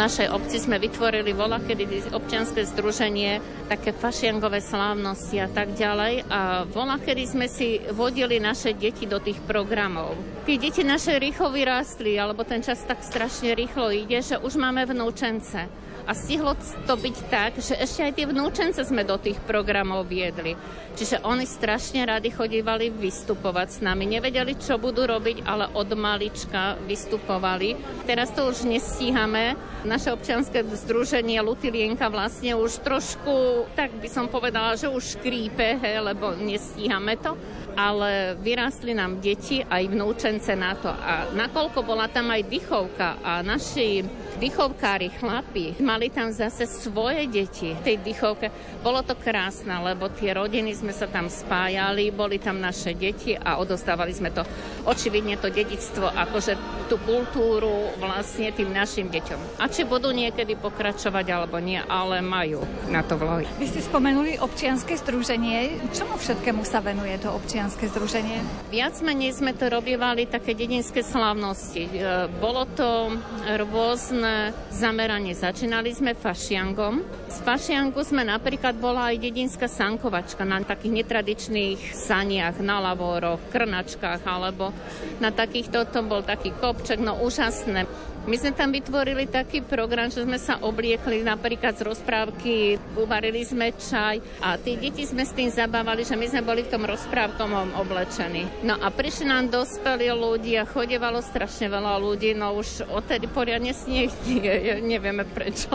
[0.02, 3.38] Našej obci sme vytvorili vola, kedy občianske združenie,
[3.70, 6.26] také fašiangové slávnosti a tak ďalej.
[6.26, 10.18] A vola, kedy sme si vodili naše deti do tých programov.
[10.42, 14.82] Tie deti naše rýchlo vyrástli, alebo ten čas tak strašne rýchlo ide, že už máme
[14.90, 15.70] vnúčence.
[16.12, 16.53] A stihlo
[16.85, 20.53] to byť tak, že ešte aj tie vnúčence sme do tých programov viedli.
[20.92, 24.05] Čiže oni strašne radi chodívali vystupovať s nami.
[24.05, 27.81] Nevedeli, čo budú robiť, ale od malička vystupovali.
[28.05, 29.57] Teraz to už nestíhame,
[29.88, 35.96] naše občianske združenie Lutilienka vlastne už trošku, tak by som povedala, že už škrípe, he,
[35.96, 37.33] lebo nestíhame to
[37.74, 40.92] ale vyrástli nám deti aj vnúčence na to.
[40.92, 44.04] A nakoľko bola tam aj dychovka a naši
[44.37, 48.50] dychovkári, chlapi, mali tam zase svoje deti v tej dychovke.
[48.82, 53.62] Bolo to krásne, lebo tie rodiny sme sa tam spájali, boli tam naše deti a
[53.62, 54.42] odostávali sme to,
[54.88, 56.58] očividne to dedictvo, akože
[56.90, 59.62] tú kultúru vlastne tým našim deťom.
[59.62, 63.46] A či budú niekedy pokračovať alebo nie, ale majú na to vlohy.
[63.62, 65.78] Vy ste spomenuli občianske združenie.
[65.94, 68.42] Čomu všetkému sa venuje to občianske združenie?
[68.72, 71.85] Viac menej sme to robievali také dedinské slávnosti.
[71.87, 73.14] E, bolo to
[73.62, 75.37] rôzne zameranie.
[75.37, 77.05] Začínali sme fašiangom.
[77.29, 84.25] Z fašiangu sme napríklad bola aj dedinská sankovačka na takých netradičných saniach, na lavoroch, krnačkách
[84.25, 84.72] alebo
[85.20, 87.87] na takýchto, to bol taký kopček, no úžasné.
[88.22, 93.74] My sme tam vytvorili taký program, že sme sa obliekli napríklad z rozprávky, uvarili sme
[93.74, 97.74] čaj a tí deti sme s tým zabávali, že my sme boli v tom rozprávkom
[97.74, 98.46] oblečení.
[98.62, 104.14] No a prišli nám dospelí ľudia, chodevalo strašne veľa ľudí, no už odtedy poriadne sneh
[104.30, 104.54] nie,
[104.94, 105.74] nevieme prečo.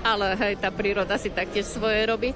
[0.00, 2.32] Ale hej, tá príroda si taktiež svoje robí.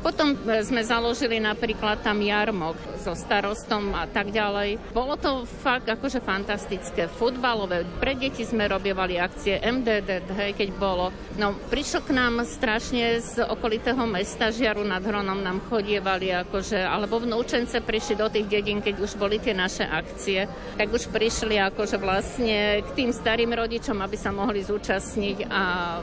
[0.00, 4.80] Potom e, sme založili napríklad tam jarmok so starostom a tak ďalej.
[4.96, 7.04] Bolo to fakt akože fantastické.
[7.08, 11.12] Futbalové, pre deti sme robievali akcie MDD, hej, keď bolo.
[11.36, 17.20] No, prišlo k nám strašne z okolitého mesta Žiaru nad Hronom nám chodievali akože, alebo
[17.20, 20.48] vnúčence prišli do tých dedín, keď už boli tie naše akcie,
[20.80, 25.62] tak už prišli akože vlastne k tým starým rodičom, aby sa mohli zúčastniť a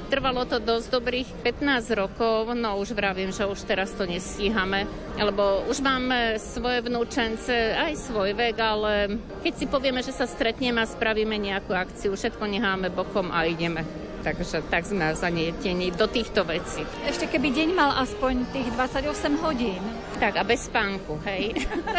[0.09, 4.83] trvalo to dosť dobrých 15 rokov, no už vravím, že už teraz teraz to nestíhame,
[5.15, 10.83] lebo už máme svoje vnúčence, aj svoj vek, ale keď si povieme, že sa stretneme
[10.83, 16.43] a spravíme nejakú akciu, všetko necháme bokom a ideme takže tak sme zanietení do týchto
[16.43, 16.83] vecí.
[17.05, 19.81] Ešte keby deň mal aspoň tých 28 hodín.
[20.17, 21.53] Tak a bez spánku, hej.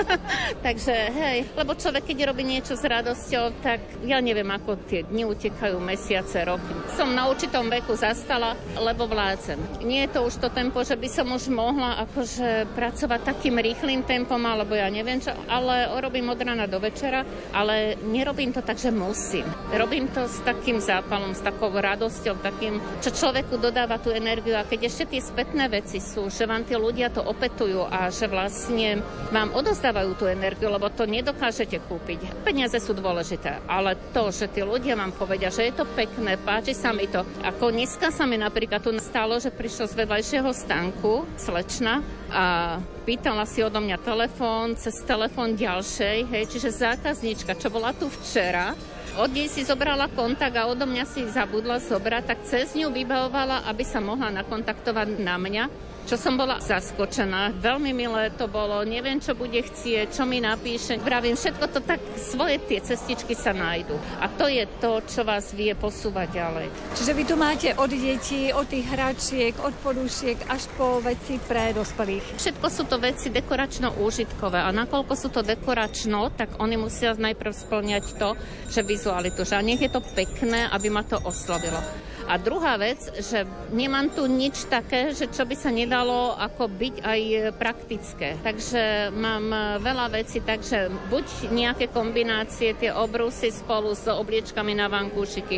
[0.67, 5.23] takže hej, lebo človek, keď robí niečo s radosťou, tak ja neviem, ako tie dni
[5.31, 6.75] utekajú, mesiace, roky.
[6.99, 9.87] Som na určitom veku zastala, lebo vládzem.
[9.87, 14.03] Nie je to už to tempo, že by som už mohla akože pracovať takým rýchlým
[14.03, 17.23] tempom, alebo ja neviem čo, ale robím od rana do večera,
[17.55, 19.47] ale nerobím to tak, že musím.
[19.71, 24.57] Robím to s takým zápalom, s takou radosťou radosťou, takým, čo človeku dodáva tú energiu.
[24.57, 28.25] A keď ešte tie spätné veci sú, že vám tí ľudia to opetujú a že
[28.25, 32.49] vlastne vám odozdávajú tú energiu, lebo to nedokážete kúpiť.
[32.49, 36.73] Peniaze sú dôležité, ale to, že tí ľudia vám povedia, že je to pekné, páči
[36.73, 37.21] sa mi to.
[37.45, 42.01] Ako dneska sa mi napríklad tu stalo, že prišlo z vedľajšieho stánku slečna
[42.33, 48.09] a pýtala si odo mňa telefón, cez telefón ďalšej, hej, čiže zákaznička, čo bola tu
[48.09, 48.73] včera,
[49.19, 53.67] od nej si zobrala kontakt a odo mňa si zabudla zobrať, tak cez ňu vybavovala,
[53.67, 55.65] aby sa mohla nakontaktovať na mňa
[56.09, 57.61] čo som bola zaskočená.
[57.61, 60.97] Veľmi milé to bolo, neviem, čo bude chcieť, čo mi napíše.
[60.97, 63.93] Vravím, všetko to tak, svoje tie cestičky sa nájdu.
[64.17, 66.67] A to je to, čo vás vie posúvať ďalej.
[66.97, 71.77] Čiže vy tu máte od detí, od tých hračiek, od podušiek až po veci pre
[71.77, 72.41] dospelých.
[72.41, 78.05] Všetko sú to veci dekoračno-úžitkové a nakoľko sú to dekoračno, tak oni musia najprv splňať
[78.17, 78.33] to,
[78.73, 82.08] že vizualitu, že nech je to pekné, aby ma to oslovilo.
[82.29, 86.95] A druhá vec, že nemám tu nič také, že čo by sa nedalo ako byť
[87.01, 87.21] aj
[87.57, 88.37] praktické.
[88.45, 89.49] Takže mám
[89.81, 95.57] veľa vecí, takže buď nejaké kombinácie, tie obrusy spolu s obliečkami na vankúšiky,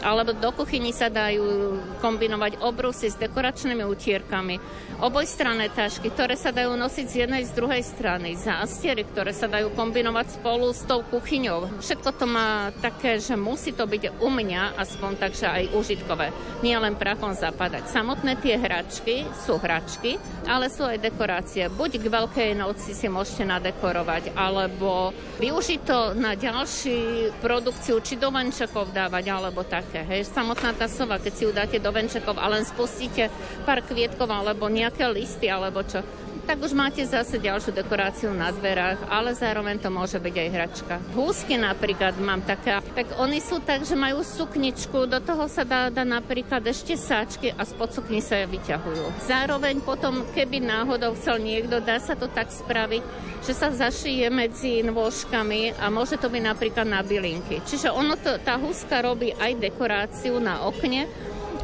[0.00, 4.56] alebo do kuchyni sa dajú kombinovať obrusy s dekoračnými utierkami,
[5.00, 9.72] obojstranné tašky, ktoré sa dajú nosiť z jednej z druhej strany, zástiery, ktoré sa dajú
[9.76, 11.80] kombinovať spolu s tou kuchyňou.
[11.84, 16.32] Všetko to má také, že musí to byť u mňa aspoň takže aj užitkové.
[16.64, 17.88] Nie len prachom zapadať.
[17.92, 20.16] Samotné tie hračky sú hračky,
[20.48, 21.68] ale sú aj dekorácie.
[21.68, 28.32] Buď k Veľkej noci si môžete nadekorovať, alebo využiť to na ďalší produkciu, či do
[28.32, 30.06] venčekov dávať, alebo tak také.
[30.06, 30.30] Hej.
[30.30, 33.26] Samotná tá sova, keď si ju dáte do venčekov a len spustíte
[33.66, 36.06] pár kvietkov alebo nejaké listy alebo čo,
[36.50, 40.94] tak už máte zase ďalšiu dekoráciu na dverách, ale zároveň to môže byť aj hračka.
[41.14, 45.94] Húsky napríklad mám také, tak oni sú tak, že majú sukničku, do toho sa dá,
[45.94, 49.30] dá napríklad ešte sáčky a spod sukni sa vyťahujú.
[49.30, 53.02] Zároveň potom, keby náhodou chcel niekto, dá sa to tak spraviť,
[53.46, 57.62] že sa zašije medzi nôžkami a môže to byť napríklad na bylinky.
[57.62, 61.06] Čiže ono to, tá húska robí aj dekoráciu na okne,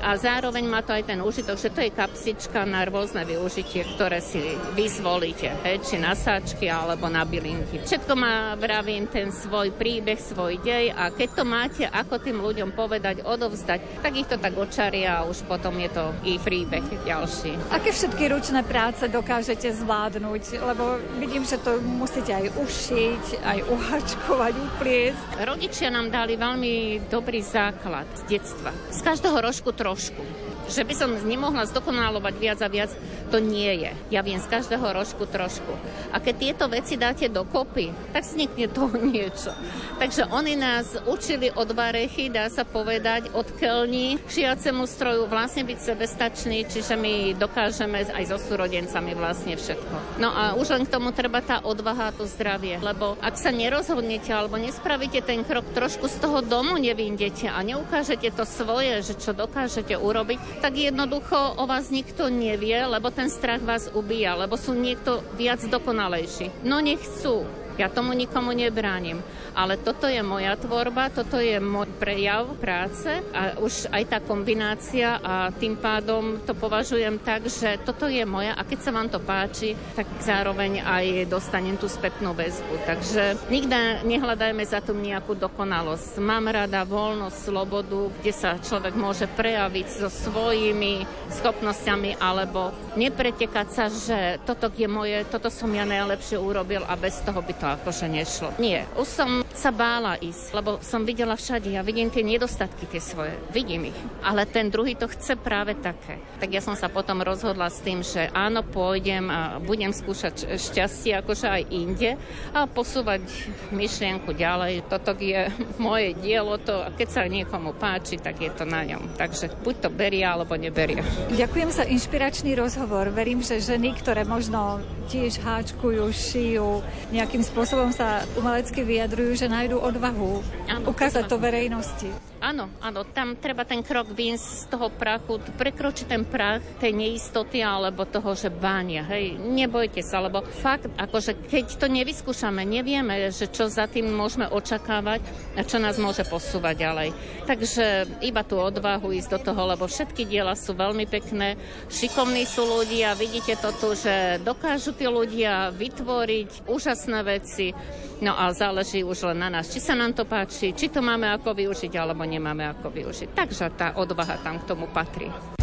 [0.06, 4.22] a zároveň má to aj ten užitok, že to je kapsička na rôzne využitie, ktoré
[4.22, 4.38] si
[4.78, 7.82] vyzvolíte, hej, či na sáčky alebo na bylinky.
[7.82, 12.70] Všetko má, vravím, ten svoj príbeh, svoj dej a keď to máte, ako tým ľuďom
[12.78, 17.58] povedať, odovzdať, tak ich to tak očaria a už potom je to ich príbeh ďalší.
[17.74, 20.62] Aké všetky ručné práce dokážete zvládnuť?
[20.62, 25.26] Lebo vidím, že to musíte aj ušiť, aj uhačkovať, upliesť.
[25.42, 28.70] Rodičia nám dali veľmi dobrý základ z detstva.
[28.94, 32.90] Z každého rožku trošku že by som nemohla zdokonalovať viac a viac,
[33.30, 33.92] to nie je.
[34.14, 35.74] Ja viem z každého rožku trošku.
[36.14, 39.50] A keď tieto veci dáte dokopy, tak vznikne toho niečo.
[39.98, 45.78] Takže oni nás učili od varechy, dá sa povedať, od kelní šiacemu stroju vlastne byť
[45.78, 50.20] sebestačný, čiže my dokážeme aj so súrodencami vlastne všetko.
[50.22, 53.50] No a už len k tomu treba tá odvaha a to zdravie, lebo ak sa
[53.50, 59.18] nerozhodnete alebo nespravíte ten krok, trošku z toho domu nevyndete a neukážete to svoje, že
[59.18, 64.56] čo dokážete urobiť, tak jednoducho o vás nikto nevie, lebo ten strach vás ubíja, lebo
[64.56, 66.64] sú niekto viac dokonalejší.
[66.64, 67.44] No nechcú.
[67.76, 69.20] Ja tomu nikomu nebránim.
[69.56, 75.16] Ale toto je moja tvorba, toto je môj prejav práce a už aj tá kombinácia
[75.16, 79.16] a tým pádom to považujem tak, že toto je moja a keď sa vám to
[79.16, 82.84] páči, tak zároveň aj dostanem tú spätnú väzbu.
[82.84, 86.20] Takže nikdy nehľadajme za tú nejakú dokonalosť.
[86.20, 93.88] Mám rada voľnosť, slobodu, kde sa človek môže prejaviť so svojimi schopnosťami alebo nepretekať sa,
[93.88, 97.82] že toto je moje, toto som ja najlepšie urobil a bez toho by to to
[97.82, 98.48] akože nešlo.
[98.62, 103.00] Nie, už som sa bála ísť, lebo som videla všade, ja vidím tie nedostatky tie
[103.00, 106.20] svoje, vidím ich, ale ten druhý to chce práve také.
[106.36, 111.16] Tak ja som sa potom rozhodla s tým, že áno, pôjdem a budem skúšať šťastie
[111.24, 112.20] akože aj inde
[112.52, 113.24] a posúvať
[113.72, 114.84] myšlienku ďalej.
[114.92, 115.48] Toto je
[115.80, 119.16] moje dielo, to, a keď sa niekomu páči, tak je to na ňom.
[119.16, 121.00] Takže buď to berie, alebo neberie.
[121.32, 123.08] Ďakujem za inšpiračný rozhovor.
[123.08, 126.82] Verím, že ženy, ktoré možno tiež háčkujú, šijú,
[127.14, 132.10] nejakým spôsobom sa umelecky vyjadrujú, že nájdú odvahu ano, ukázať to verejnosti.
[132.36, 137.64] Áno, áno, tam treba ten krok výjsť z toho prachu, prekročiť ten prach tej neistoty
[137.64, 139.02] alebo toho, že bánia.
[139.08, 144.46] Hej, nebojte sa, lebo fakt, akože keď to nevyskúšame, nevieme, že čo za tým môžeme
[144.52, 145.24] očakávať
[145.56, 147.08] a čo nás môže posúvať ďalej.
[147.48, 147.84] Takže
[148.22, 151.56] iba tú odvahu ísť do toho, lebo všetky diela sú veľmi pekné,
[151.88, 157.72] šikovní sú ľudia, vidíte to tu, že dokážu tí ľudia vytvoriť úžasné veci,
[158.20, 161.28] no a záleží už len na nás, či sa nám to páči, či to máme
[161.28, 163.28] ako využiť alebo nemáme ako využiť.
[163.36, 165.55] Takže tá odvaha tam k tomu patrí.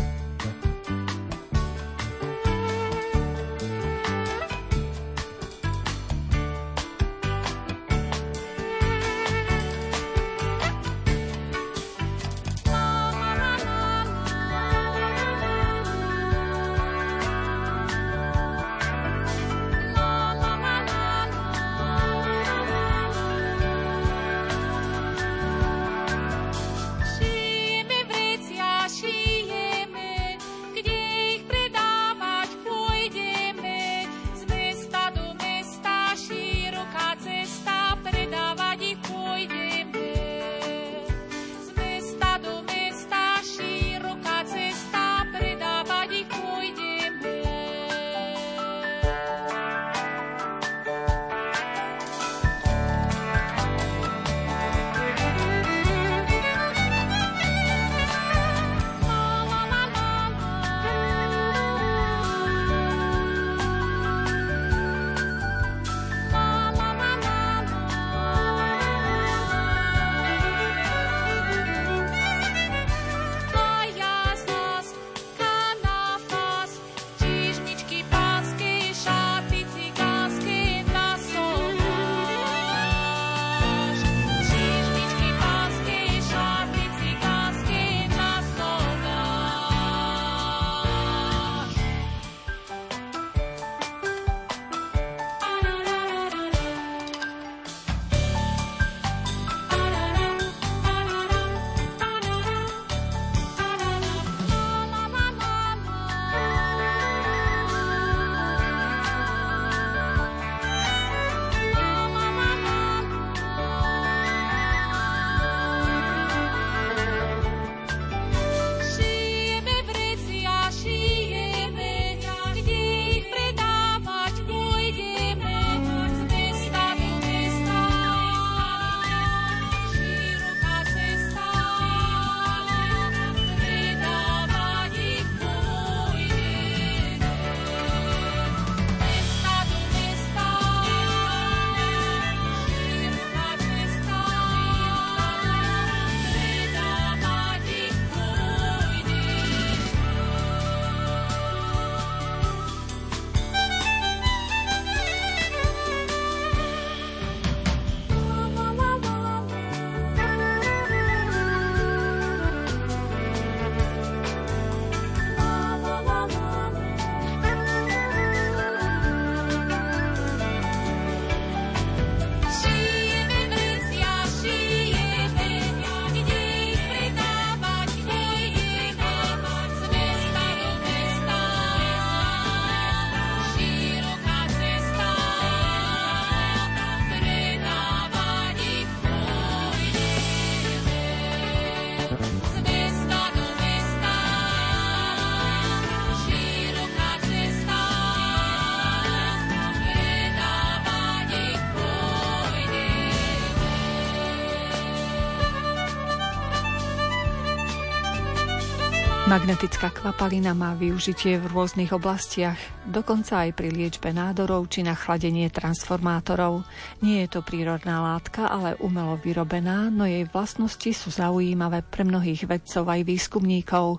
[209.33, 212.53] Magnetická kvapalina má využitie v rôznych oblastiach,
[212.85, 216.61] dokonca aj pri liečbe nádorov či na chladenie transformátorov.
[217.01, 222.45] Nie je to prírodná látka, ale umelo vyrobená, no jej vlastnosti sú zaujímavé pre mnohých
[222.45, 223.97] vedcov aj výskumníkov.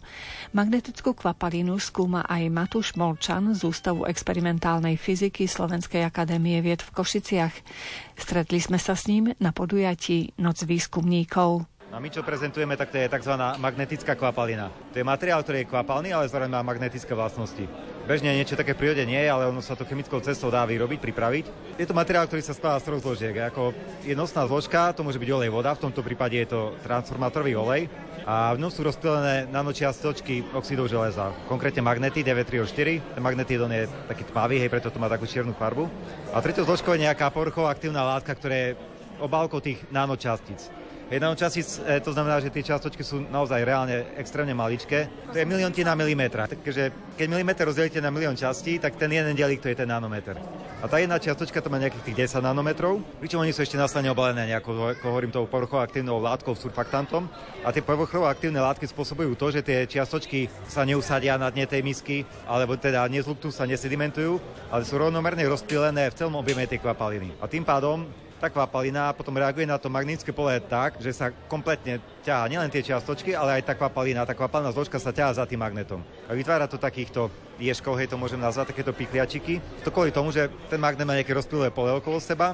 [0.54, 7.54] Magnetickú kvapalinu skúma aj Matúš Molčan z Ústavu experimentálnej fyziky Slovenskej akadémie vied v Košiciach.
[8.14, 11.73] Stretli sme sa s ním na podujatí Noc výskumníkov.
[11.94, 13.38] A my čo prezentujeme, tak to je tzv.
[13.38, 14.66] magnetická kvapalina.
[14.90, 17.70] To je materiál, ktorý je kvapalný, ale zároveň má magnetické vlastnosti.
[18.02, 20.98] Bežne niečo také v prírode nie je, ale ono sa to chemickou cestou dá vyrobiť,
[20.98, 21.78] pripraviť.
[21.78, 23.46] Je to materiál, ktorý sa skladá z troch zložiek.
[23.46, 23.70] Ako
[24.10, 27.86] nosná zložka, to môže byť olej voda, v tomto prípade je to transformátorový olej
[28.26, 33.14] a v ňom sú rozptýlené nanočiastočky oxidov železa, konkrétne magnety 934.
[33.14, 35.86] Ten magnetidon je taký tmavý, hej, preto to má takú čiernu farbu.
[36.34, 38.70] A tretou zložkou je nejaká povrchová aktívna látka, ktorá je
[39.22, 40.74] obálkou tých nanočastíc.
[41.12, 45.28] Jednou častíc, e, to znamená, že tie čiastočky sú naozaj reálne extrémne maličké.
[45.28, 46.48] To je miliontina milimetra.
[46.48, 50.40] Takže keď milimeter rozdelíte na milión častí, tak ten jeden delík to je ten nanometer.
[50.80, 54.12] A tá jedna čiastočka to má nejakých tých 10 nanometrov, pričom oni sú ešte následne
[54.12, 57.28] obalené nejakou, ako hovorím, tou povrchovou aktívnou látkou, surfaktantom.
[57.64, 61.84] A tie povrchové aktívne látky spôsobujú to, že tie čiastočky sa neusadia na dne tej
[61.84, 64.40] misky, alebo teda nezluptú sa, nesedimentujú,
[64.72, 67.32] ale sú rovnomerne rozptýlené v celom objeme tej kvapaliny.
[67.40, 68.04] A tým pádom
[68.44, 72.84] tá kvapalina potom reaguje na to magnetické pole tak, že sa kompletne ťahá nielen tie
[72.84, 74.28] čiastočky, ale aj tá kvapalina.
[74.28, 76.04] Tá kvapalná zložka sa ťahá za tým magnetom.
[76.28, 79.64] A vytvára to takýchto ješkov, hej, to môžem nazvať, takéto pikliačiky.
[79.80, 82.52] To kvôli tomu, že ten magnet má nejaké rozptýlené pole okolo seba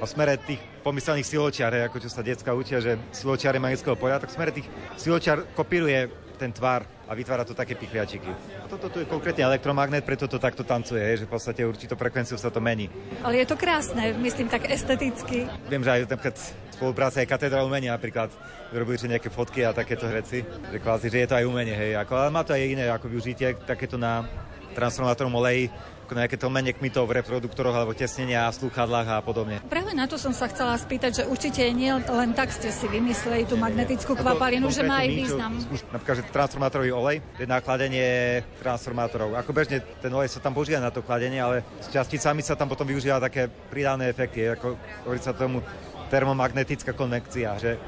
[0.00, 4.24] a v smere tých pomyselných siločiar, ako čo sa detská učia, že siločiare magnetického poľa,
[4.24, 6.08] tak v smere tých siločiar kopíruje
[6.40, 8.28] ten tvar a vytvára to také pichliačiky.
[8.66, 12.50] Toto tu je konkrétne elektromagnet, preto to takto tancuje, že v podstate určitou frekvenciu sa
[12.50, 12.90] to mení.
[13.22, 15.46] Ale je to krásne, myslím tak esteticky.
[15.70, 16.36] Viem, že aj napríklad
[16.74, 18.28] spolupráca aj katedra umenia napríklad
[18.74, 21.96] robili že nejaké fotky a takéto veci, že kvázi, že je to aj umenie, hej,
[21.96, 24.26] ako, ale má to aj iné ako využitie, takéto na
[24.74, 25.72] transformátorom oleji,
[26.14, 29.58] nejaké tlmenie kmitov v reproduktoroch alebo tesnenia a slúchadlách a podobne.
[29.66, 33.48] Práve na to som sa chcela spýtať, že určite nie len tak ste si vymysleli
[33.48, 35.52] tú magnetickú kvapalinu, že má aj význam.
[35.90, 39.34] Napríklad, že transformátorový olej, je na kladenie transformátorov.
[39.40, 42.68] Ako bežne ten olej sa tam používa na to kladenie, ale s časticami sa tam
[42.68, 44.76] potom využíva také pridané efekty, ako
[45.08, 45.64] hovorí sa tomu
[46.06, 47.78] termomagnetická konvekcia, že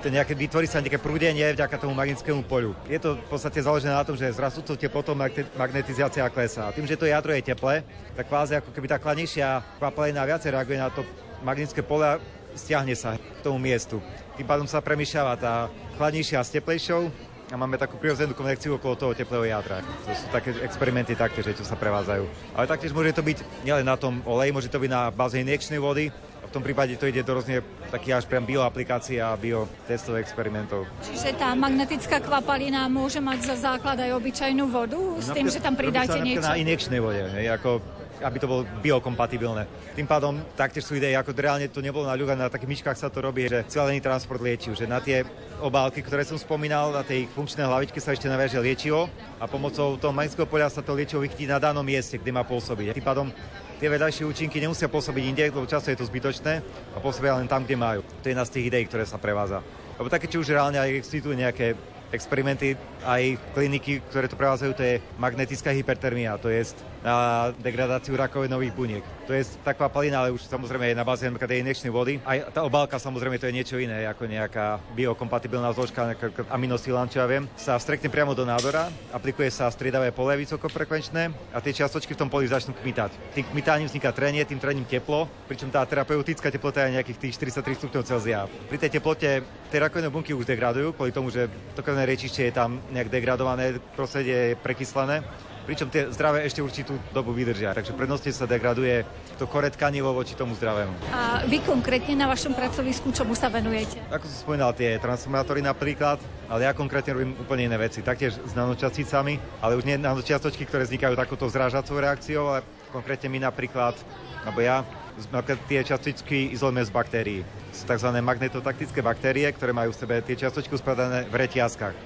[0.00, 2.76] to nejaké, vytvorí sa nejaké prúdenie vďaka tomu magnetickému poľu.
[2.88, 5.16] Je to v podstate založené na tom, že s rastúcou teplotou
[5.56, 6.68] magnetizácia klesá.
[6.68, 7.84] A tým, že to jadro je teple,
[8.16, 11.04] tak kvázi ako keby tá chladnejšia kvapalina viacej reaguje na to
[11.44, 12.20] magnetické pole a
[12.56, 14.00] stiahne sa k tomu miestu.
[14.36, 15.54] Tým pádom sa premyšľava tá
[16.00, 17.08] chladnejšia s teplejšou
[17.46, 19.78] a máme takú prirodzenú konvekciu okolo toho teplého jadra.
[19.78, 22.24] To sú také experimenty taktiež, čo sa prevádzajú.
[22.58, 25.78] Ale taktiež môže to byť nielen na tom oleji, môže to byť na báze injekčnej
[25.78, 26.10] vody,
[26.46, 30.86] v tom prípade to ide do rôzne takých až priam bioaplikácií a biotestových experimentov.
[31.02, 35.74] Čiže tá magnetická kvapalina môže mať za základ aj obyčajnú vodu s tým, že tam
[35.74, 36.46] pridáte niečo?
[36.46, 37.82] na injekčnej vode, hej, ako
[38.22, 39.68] aby to bolo biokompatibilné.
[39.92, 43.12] Tým pádom taktiež sú ideje, ako reálne to nebolo na ľuďa, na takých myškách sa
[43.12, 45.24] to robí, že cieľený transport liečiv, že na tie
[45.60, 50.12] obálky, ktoré som spomínal, na tej funkčné hlavičky sa ešte naviaže liečivo a pomocou toho
[50.16, 52.96] magnetického poľa sa to liečivo vychytí na danom mieste, kde má pôsobiť.
[52.96, 53.28] Tým pádom
[53.76, 57.64] tie vedľajšie účinky nemusia pôsobiť inde, lebo často je to zbytočné a pôsobia len tam,
[57.64, 58.00] kde majú.
[58.02, 59.60] To je jedna z tých ideí, ktoré sa prevádza.
[59.96, 61.76] Lebo také, či už reálne aj existujú nejaké
[62.14, 66.62] experimenty, aj kliniky, ktoré to prevádzajú, to je magnetická hypertermia, to je
[67.02, 69.04] na degradáciu rakovinových buniek.
[69.26, 72.22] To je taká palina, ale už samozrejme je na báze tej injekčnej vody.
[72.22, 77.22] Aj tá obálka samozrejme to je niečo iné, ako nejaká biokompatibilná zložka, nejaká aminosilán, čo
[77.22, 77.46] ja viem.
[77.58, 82.30] Sa vstrekne priamo do nádora, aplikuje sa striedavé pole vysokofrekvenčné a tie čiastočky v tom
[82.30, 83.14] poli začnú kmitať.
[83.34, 87.82] Tým kmitáním vzniká trenie, tým trením teplo, pričom tá terapeutická teplota je nejakých tých 43
[87.82, 88.46] stupňov Celzia.
[88.70, 92.52] Pri tej teplote tie rakovinové bunky už degradujú kvôli tomu, že to krvné riečište je
[92.54, 95.26] tam nejak degradované, prostredie je prekyslené
[95.66, 97.74] pričom tie zdravé ešte určitú dobu vydržia.
[97.74, 99.02] Takže prednostne sa degraduje
[99.36, 101.10] to kore tkanivo voči tomu zdravému.
[101.10, 103.98] A vy konkrétne na vašom pracovisku čomu sa venujete?
[104.08, 108.00] Ako som spomínal, tie transformátory napríklad, ale ja konkrétne robím úplne iné veci.
[108.00, 112.62] Taktiež s nanočasticami, ale už nie nanočiastočky, ktoré vznikajú takouto zrážacou reakciou, ale
[112.94, 113.98] konkrétne my napríklad,
[114.46, 114.86] alebo ja,
[115.34, 117.40] napríklad tie častičky izolujeme z baktérií.
[117.74, 118.08] Sú tzv.
[118.14, 121.96] magnetotaktické baktérie, ktoré majú v sebe tie čiastočky uskladané v reťazkách.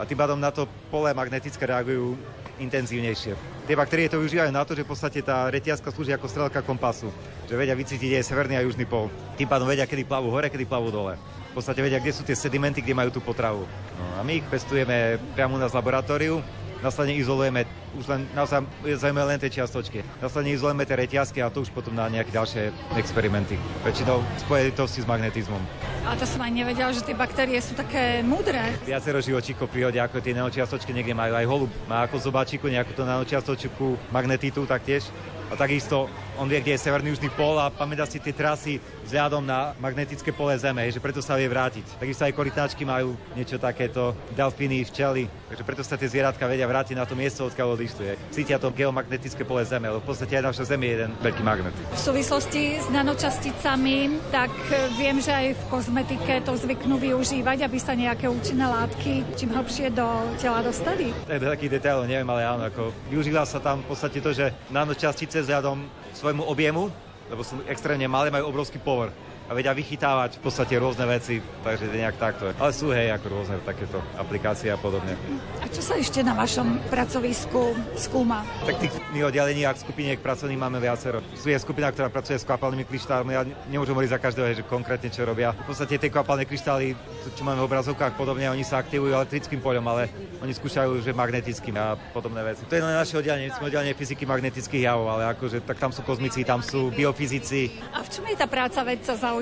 [0.00, 2.16] A tým pádom na to pole magnetické reagujú
[2.60, 3.32] intenzívnejšie.
[3.64, 7.08] Tie baktérie to využívajú na to, že v podstate tá reťazka slúži ako strelka kompasu,
[7.48, 9.08] že vedia vycítiť aj severný a južný pol.
[9.40, 11.16] Tým pádom vedia, kedy plavú hore, kedy plavú dole.
[11.50, 13.66] V podstate vedia, kde sú tie sedimenty, kde majú tú potravu.
[13.98, 16.38] No a my ich pestujeme priamo u nás v laboratóriu,
[16.80, 17.64] následne izolujeme,
[17.96, 18.64] už len naozaj
[19.12, 20.04] len tie čiastočky.
[20.20, 23.56] Následne izolujeme tie reťazky a to už potom na nejaké ďalšie experimenty.
[23.84, 25.60] Väčšinou spojitosti s magnetizmom.
[26.08, 28.58] A to som aj nevedela, že tie baktérie sú také múdre.
[28.88, 31.36] Viacero živočíkov v prírode, ako tie nanočiastočky niekde majú.
[31.36, 35.06] Aj holub má ako zobačiku nejakú tú nanočiastočku magnetitu taktiež.
[35.50, 36.06] A takisto
[36.40, 40.32] on vie, kde je severný južný pol a pamätá si tie trasy vzhľadom na magnetické
[40.32, 42.00] pole Zeme, že preto sa vie vrátiť.
[42.00, 46.96] Takisto aj korytnáčky majú niečo takéto, delfíny, včely, takže preto sa tie zvieratka vedia vrátiť
[46.96, 48.32] na to miesto, odkiaľ odlištuje.
[48.32, 51.76] Cítia to geomagnetické pole Zeme, lebo v podstate aj naša Zem je jeden veľký magnet.
[51.92, 54.48] V súvislosti s nanočasticami, tak
[54.96, 59.92] viem, že aj v kozmetike to zvyknú využívať, aby sa nejaké účinné látky čím hlbšie
[59.92, 60.06] do
[60.40, 61.12] tela dostali.
[61.28, 64.56] Tak do takých detailov neviem, ale áno, ako využíva sa tam v podstate to, že
[64.72, 66.90] nanočastice vzhľadom svojmu objemu,
[67.30, 69.14] lebo sú extrémne malé, majú obrovský povrch
[69.50, 72.54] a vedia vychytávať v podstate rôzne veci, takže nejak takto.
[72.54, 75.18] Ale sú hej, ako rôzne takéto aplikácie a podobne.
[75.58, 78.46] A čo sa ešte na vašom pracovisku skúma?
[78.62, 81.18] Tak tých my oddelení a skupiniek pracovných máme viacero.
[81.34, 83.30] Je skupina, ktorá pracuje s kvapalnými kryštálmi.
[83.34, 85.50] Ja nemôžem hovoriť za každého, že konkrétne čo robia.
[85.66, 86.94] V podstate tie kvapalné kryštály,
[87.34, 91.74] čo máme v obrazovkách podobne, oni sa aktivujú elektrickým poľom, ale oni skúšajú, že magnetickým
[91.74, 92.62] a podobné veci.
[92.70, 95.90] To je len naše oddelenie, my sme oddelenie fyziky magnetických javov, ale akože tak tam
[95.90, 97.82] sú kozmici, tam sú biofyzici.
[97.90, 99.39] A v čom je tá práca vedca zaujímavá?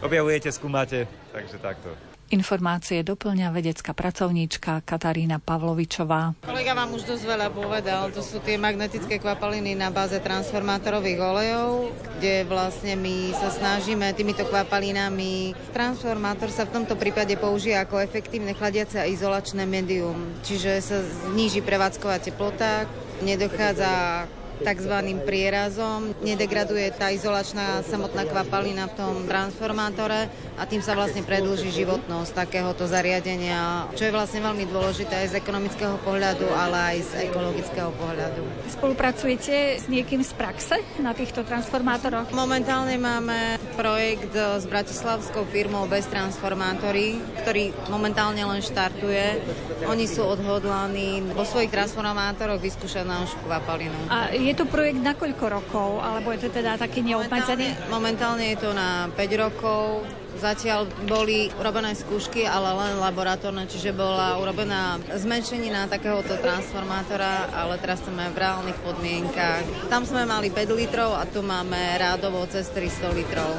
[0.00, 1.90] Objavujete, skúmate, takže takto.
[2.32, 6.32] Informácie doplňa vedecká pracovníčka Katarína Pavlovičová.
[6.40, 11.92] Kolega vám už dosť veľa povedal, to sú tie magnetické kvapaliny na báze transformátorových olejov,
[12.16, 15.52] kde vlastne my sa snažíme týmito kvapalinami.
[15.76, 20.16] Transformátor sa v tomto prípade použije ako efektívne chladiace a izolačné médium,
[20.48, 22.88] čiže sa zníži prevádzková teplota,
[23.20, 24.24] nedochádza
[24.62, 24.94] tzv.
[25.26, 26.14] prierazom.
[26.22, 32.86] Nedegraduje tá izolačná samotná kvapalina v tom transformátore a tým sa vlastne predlží životnosť takéhoto
[32.86, 38.42] zariadenia, čo je vlastne veľmi dôležité aj z ekonomického pohľadu, ale aj z ekologického pohľadu.
[38.70, 42.30] Spolupracujete s niekým z praxe na týchto transformátoroch?
[42.30, 49.42] Momentálne máme projekt s bratislavskou firmou Bez Transformátory, ktorý momentálne len štartuje.
[49.90, 53.96] Oni sú odhodlaní vo svojich transformátoroch vyskúšať našu kvapalinu.
[54.06, 57.88] A je to projekt na koľko rokov, alebo je to teda taký neobmedzený?
[57.88, 60.04] Momentálne, momentálne je to na 5 rokov.
[60.34, 68.04] Zatiaľ boli urobené skúšky, ale len laboratórne, čiže bola urobená zmenšenina takéhoto transformátora, ale teraz
[68.04, 69.64] sme v reálnych podmienkach.
[69.88, 73.52] Tam sme mali 5 litrov a tu máme rádovo cez 300 litrov.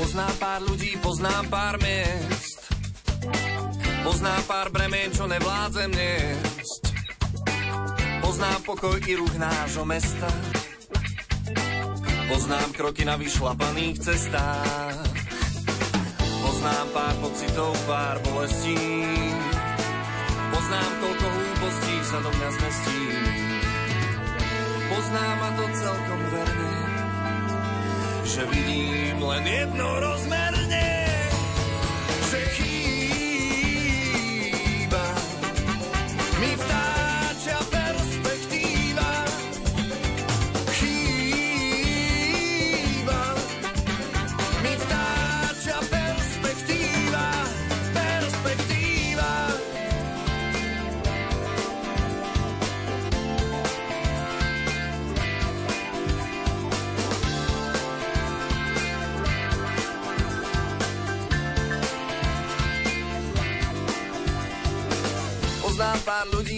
[0.00, 2.39] Poznám pár ľudí, poznám pár miest
[4.00, 6.82] Poznám pár bremen, čo nevládzem niesť
[8.24, 10.28] Poznám pokoj i ruch nášho mesta
[12.30, 15.02] Poznám kroky na vyšlapaných cestách.
[16.46, 18.78] Poznám pár pocitov, pár bolestí.
[20.54, 23.02] Poznám, koľko hlúpostí sa do mňa zmestí.
[24.94, 26.74] Poznám ma to celkom verne,
[28.22, 30.86] že vidím len jednorozmerne.
[32.30, 32.99] Že chýba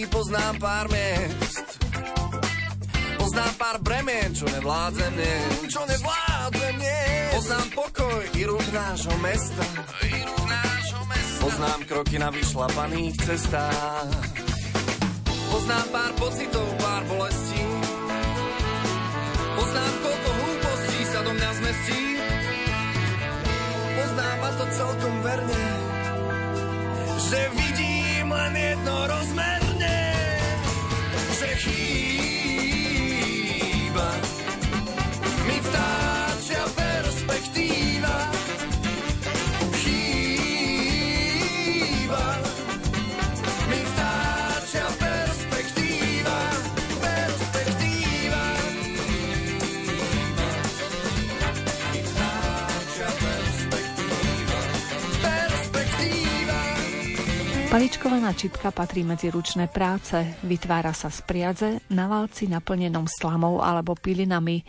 [0.07, 1.67] poznám pár miest.
[3.17, 5.37] Poznám pár bremien, čo nevládzem nie,
[5.71, 7.03] čo nevládzem nie.
[7.33, 9.63] Poznám pokoj i ruch nášho mesta.
[10.05, 11.39] I ruch nášho mesta.
[11.41, 14.11] Poznám kroky na vyšlapaných cestách.
[15.53, 17.61] Poznám pár pocitov, pár bolestí.
[19.53, 22.01] Poznám, koľko hlúpostí sa do mňa zmestí.
[23.93, 25.65] Poznám ma to celkom verne,
[27.29, 29.52] že vidím len jedno rozmerne,
[31.57, 32.12] že
[57.83, 60.15] Paličkovaná čipka patrí medzi ručné práce.
[60.47, 64.63] Vytvára sa z priadze na valci naplnenom slamou alebo pilinami.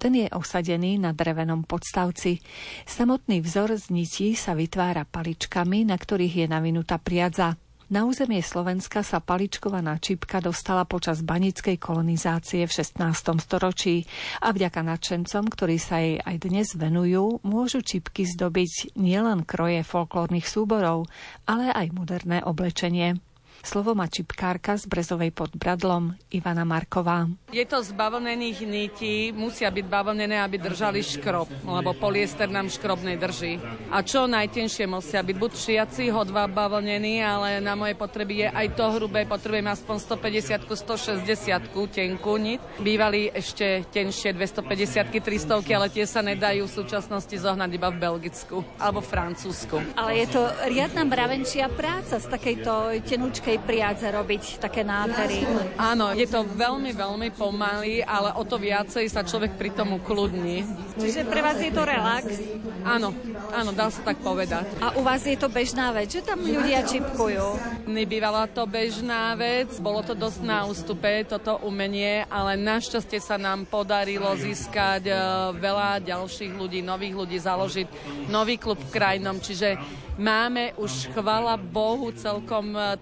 [0.00, 2.40] Ten je osadený na drevenom podstavci.
[2.88, 7.52] Samotný vzor z nití sa vytvára paličkami, na ktorých je navinutá priadza.
[7.92, 13.36] Na územie Slovenska sa paličkovaná čipka dostala počas banickej kolonizácie v 16.
[13.44, 14.08] storočí
[14.40, 20.48] a vďaka nadšencom, ktorí sa jej aj dnes venujú, môžu čipky zdobiť nielen kroje folklórnych
[20.48, 21.12] súborov,
[21.44, 23.20] ale aj moderné oblečenie.
[23.64, 27.24] Slovo má čipkárka z Brezovej pod Bradlom Ivana Marková.
[27.48, 33.00] Je to z bavlnených nití, musia byť bavlnené, aby držali škrob, lebo poliester nám škrob
[33.00, 33.56] nedrží.
[33.88, 38.66] A čo najtenšie musia byť, buď šiaci hodva bavlnený, ale na moje potreby je aj
[38.76, 42.60] to hrubé, potrebujem aspoň 150 160 tenkú nit.
[42.76, 48.60] Bývali ešte tenšie 250 300 ale tie sa nedajú v súčasnosti zohnať iba v Belgicku
[48.76, 49.96] alebo Francúzsku.
[49.96, 55.46] Ale je to riadna mravenčia práca z takejto tenučkej tej priadze robiť také nádhery.
[55.78, 60.66] Áno, je to veľmi, veľmi pomaly, ale o to viacej sa človek pri tom ukludní.
[60.98, 62.34] Čiže pre vás je to relax?
[62.82, 63.14] Áno,
[63.54, 64.66] áno, dá sa tak povedať.
[64.82, 67.46] A u vás je to bežná vec, že tam ľudia čipkujú?
[67.86, 73.70] Nebývala to bežná vec, bolo to dosť na ústupe, toto umenie, ale našťastie sa nám
[73.70, 75.14] podarilo získať e,
[75.62, 77.86] veľa ďalších ľudí, nových ľudí, založiť
[78.34, 82.94] nový klub v krajnom, čiže Máme už, chvala Bohu, celkom e,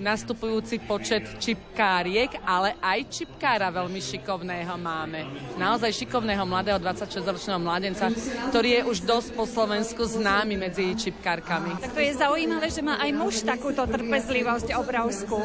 [0.00, 5.26] nastupujúci počet čipkáriek, ale aj čipkára veľmi šikovného máme.
[5.60, 8.10] Naozaj šikovného mladého 26-ročného mladenca,
[8.50, 11.82] ktorý je už dosť po Slovensku známy medzi čipkárkami.
[11.82, 15.38] Tak to je zaujímavé, že má aj muž takúto trpezlivosť obrovskú.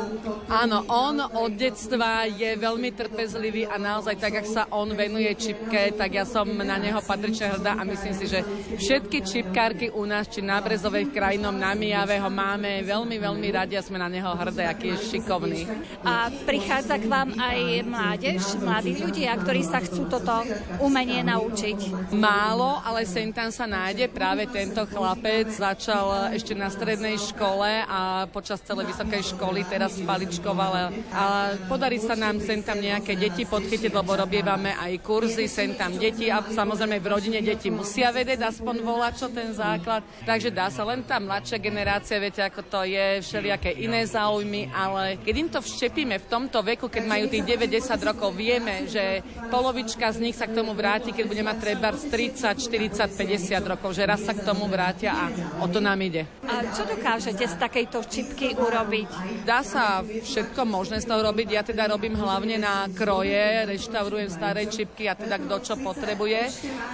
[0.48, 5.94] Áno, on od detstva je veľmi trpezlivý a naozaj tak, ak sa on venuje čipke,
[5.98, 8.40] tak ja som na neho patrične hrdá a myslím si, že
[8.78, 13.86] všetky čipkárky u nás, či na Brezovej krajinom Namijave ho máme veľmi, veľmi radi a
[13.86, 15.64] sme na neho hrdé, aký je šikovný.
[16.04, 20.44] A prichádza k vám aj mládež, mladí ľudia, ktorí sa chcú toto
[20.84, 22.12] umenie naučiť?
[22.12, 25.48] Málo, ale sem tam sa nájde práve tento chlapec.
[25.48, 30.92] Začal ešte na strednej škole a počas celej vysokej školy teraz paličkoval.
[31.14, 35.96] A podarí sa nám sem tam nejaké deti podchytiť, lebo robievame aj kurzy, sem tam
[35.96, 40.04] deti a samozrejme v rodine deti musia vedieť aspoň volať, čo ten základ.
[40.26, 45.22] Takže dá sa len tá mladšia generácia, viete, ako to je, všelijaké iné záujmy, ale
[45.22, 49.22] keď im to všepíme v tomto veku, keď majú tých 90 rokov, vieme, že
[49.54, 53.94] polovička z nich sa k tomu vráti, keď bude mať treba 30, 40, 50 rokov,
[53.94, 55.30] že raz sa k tomu vrátia a
[55.62, 56.26] o to nám ide.
[56.50, 59.46] A čo dokážete z takejto čipky urobiť?
[59.46, 61.48] Dá sa všetko možné z toho robiť.
[61.54, 66.42] Ja teda robím hlavne na kroje, reštaurujem staré čipky a teda kto čo potrebuje,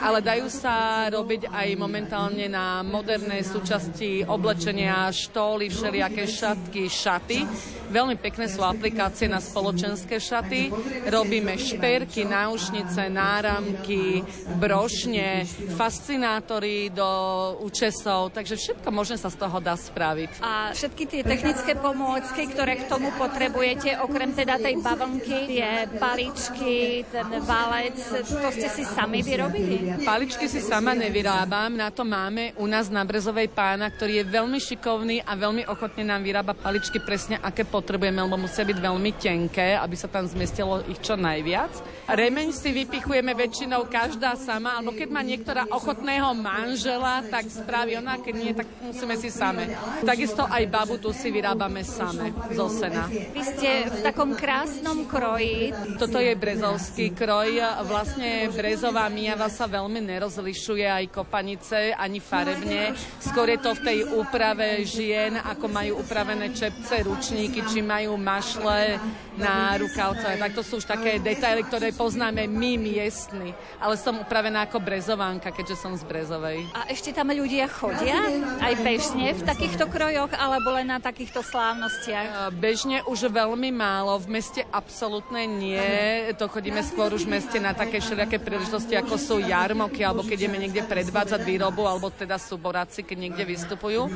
[0.04, 7.19] ale dajú sa robiť aj momentálne na moderné súčasť časti oblečenia, štóly, všelijaké šatky, šaty.
[7.90, 10.70] Veľmi pekné sú aplikácie na spoločenské šaty.
[11.10, 14.26] Robíme šperky, náušnice, náramky,
[14.58, 17.10] brošne, fascinátory do
[17.66, 20.42] účesov, takže všetko možné sa z toho dá spraviť.
[20.42, 27.06] A všetky tie technické pomôcky, ktoré k tomu potrebujete, okrem teda tej bavlnky, tie paličky,
[27.10, 30.06] ten valec, to ste si sami vyrobili?
[30.06, 34.60] Paličky si sama nevyrábam, na to máme u nás na Brezovej pána ktorý je veľmi
[34.62, 39.74] šikovný a veľmi ochotne nám vyrába paličky presne, aké potrebujeme, lebo musia byť veľmi tenké,
[39.74, 41.74] aby sa tam zmestilo ich čo najviac.
[42.06, 48.22] Remeň si vypichujeme väčšinou každá sama, alebo keď má niektorá ochotného manžela, tak spraví ona,
[48.22, 49.74] keď nie, tak musíme si same.
[50.06, 53.10] Takisto aj babu tu si vyrábame same zo sena.
[53.10, 55.74] Vy ste v takom krásnom kroji.
[55.98, 57.58] Toto je brezovský kroj.
[57.90, 62.94] Vlastne brezová mijava sa veľmi nerozlišuje aj kopanice, ani farebne.
[63.18, 69.00] Skôr je to v tej úprave žien, ako majú upravené čepce, ručníky, či majú mašle
[69.40, 70.40] na rukavce.
[70.40, 73.52] Tak to sú už také detaily, ktoré poznáme my miestni.
[73.78, 76.66] Ale som upravená ako brezovánka, keďže som z Brezovej.
[76.74, 78.18] A ešte tam ľudia chodia
[78.60, 82.50] aj bežne v takýchto krojoch, alebo len na takýchto slávnostiach?
[82.58, 84.18] Bežne už veľmi málo.
[84.20, 85.80] V meste absolútne nie.
[86.36, 90.50] To chodíme skôr už v meste na také všelijaké príležitosti, ako sú jarmoky, alebo keď
[90.50, 94.10] ideme niekde predvádzať výrobu, alebo teda súboráci, keď niekde vystupujú.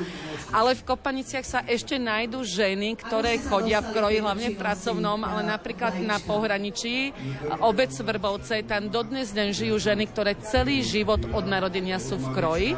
[0.50, 5.46] Ale v Kopaniciach sa ešte nájdú ženy, ktoré chodia v kroji, hlavne v pracovnom, ale
[5.46, 7.14] napríklad na pohraničí
[7.62, 12.70] obec Vrbovce, tam dodnes deň žijú ženy, ktoré celý život od narodenia sú v kroji.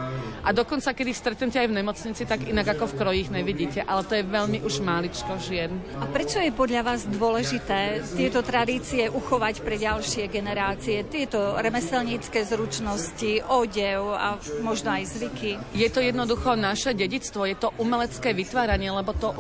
[0.46, 3.82] A dokonca, keď ich stretnete aj v nemocnici, tak inak ako v kroji ich nevidíte.
[3.82, 5.74] Ale to je veľmi už máličko žien.
[5.98, 11.02] A prečo je podľa vás dôležité tieto tradície uchovať pre ďalšie generácie?
[11.10, 15.58] Tieto remeselnícke zručnosti, odev a možno aj zvyky?
[15.74, 19.34] Je to jednoducho naše dedictvo, je to umelecké vytváranie, lebo to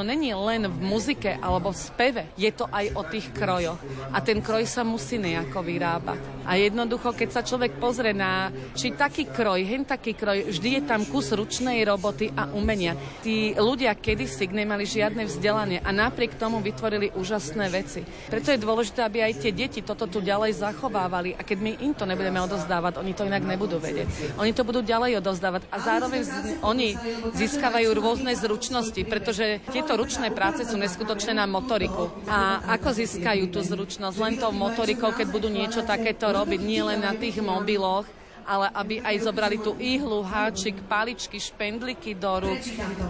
[0.00, 3.78] umelečno není len v muzike alebo v speve, je to aj o tých krojoch.
[4.12, 6.18] A ten kroj sa musí nejako vyrábať.
[6.48, 10.82] A jednoducho, keď sa človek pozrie na či taký kroj, hen taký kroj, vždy je
[10.88, 12.96] tam kus ručnej roboty a umenia.
[13.22, 18.02] Tí ľudia kedysi nemali žiadne vzdelanie a napriek tomu vytvorili úžasné veci.
[18.32, 21.92] Preto je dôležité, aby aj tie deti toto tu ďalej zachovávali a keď my im
[21.94, 24.40] to nebudeme odozdávať, oni to inak nebudú vedieť.
[24.40, 26.32] Oni to budú ďalej odozdávať a zároveň z,
[26.64, 26.88] oni
[27.36, 32.10] získavajú rôzne zručnosti, pretože tieto ručné práce sú neskutočné na motoriku.
[32.26, 34.16] A ako získajú tú zručnosť?
[34.20, 38.06] Len tou motorikou, keď budú niečo takéto robiť, nie len na tých mobiloch,
[38.50, 42.58] ale aby aj zobrali tú ihlu, háčik, paličky, špendliky do rúk,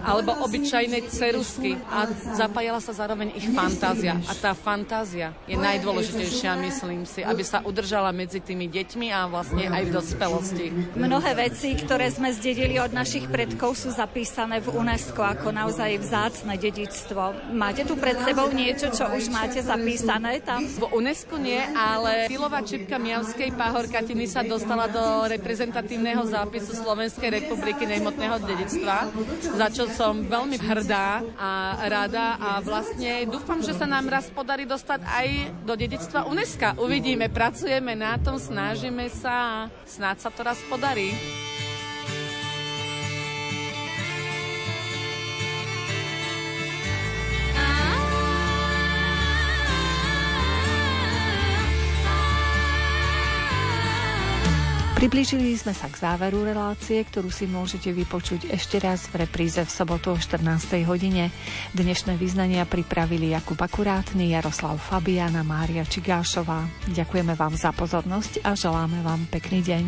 [0.05, 2.05] alebo obyčajné cerusky a
[2.37, 4.21] zapájala sa zároveň ich fantázia.
[4.29, 9.65] A tá fantázia je najdôležitejšia, myslím si, aby sa udržala medzi tými deťmi a vlastne
[9.65, 10.67] aj v dospelosti.
[10.93, 16.53] Mnohé veci, ktoré sme zdedili od našich predkov, sú zapísané v UNESCO ako naozaj vzácne
[16.53, 17.49] dedičstvo.
[17.57, 20.69] Máte tu pred sebou niečo, čo už máte zapísané tam?
[20.69, 27.87] V UNESCO nie, ale silová čipka Miavskej pahorkatiny sa dostala do reprezentatívneho zápisu Slovenskej republiky
[27.87, 29.07] nehmotného dedictva,
[29.55, 31.49] za čo som veľmi hrdá a
[31.87, 35.27] rada a vlastne dúfam, že sa nám raz podarí dostať aj
[35.63, 36.83] do dedictva UNESCO.
[36.83, 39.55] Uvidíme, pracujeme na tom, snažíme sa a
[39.87, 41.15] snáď sa to raz podarí.
[55.01, 59.65] Priblížili sme sa k záveru relácie, ktorú si môžete vypočuť ešte raz v repríze v
[59.65, 60.45] sobotu o 14.
[60.85, 61.33] hodine.
[61.73, 66.69] Dnešné vyznania pripravili Jakub Akurátny, Jaroslav Fabian a Mária Čigášová.
[66.93, 69.85] Ďakujeme vám za pozornosť a želáme vám pekný deň.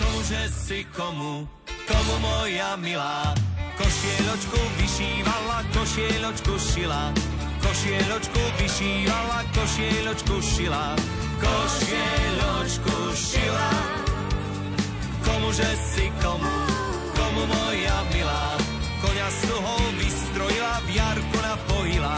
[0.00, 1.44] Kože si komu,
[1.84, 3.36] komu moja milá,
[3.76, 7.12] košieločku vyšívala, košieločku šila,
[7.60, 10.96] košieločku vyšívala, košieločku šila,
[11.44, 14.00] košieločku šila
[15.40, 16.56] komuže si komu,
[17.16, 18.60] komu moja milá.
[19.00, 22.16] Koňa z toho vystrojila, v jarku napojila.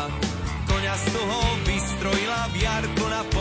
[0.66, 3.31] Koňa z toho vystrojila, v jarku napojila.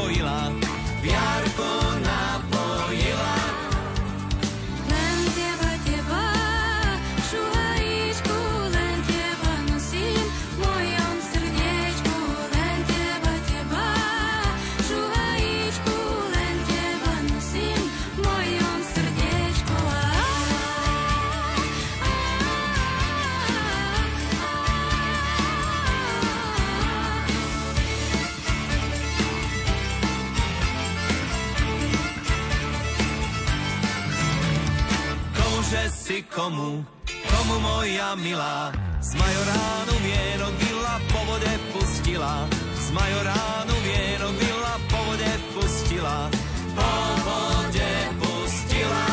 [37.81, 38.69] moja milá.
[39.01, 42.45] Z majoránu vienok vila po vode pustila,
[42.77, 46.29] z majoránu vienok vila po vode pustila,
[46.77, 46.91] po
[47.25, 49.05] vode pustila.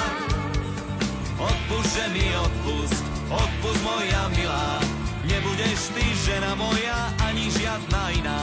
[1.40, 3.00] Odpúšťe mi odpust,
[3.32, 4.84] odpust moja milá,
[5.24, 8.40] nebudeš ty žena moja ani žiadna iná.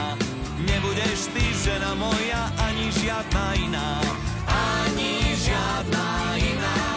[0.66, 3.88] Nebudeš ty žena moja ani žiadna iná,
[4.50, 6.95] ani žiadna iná.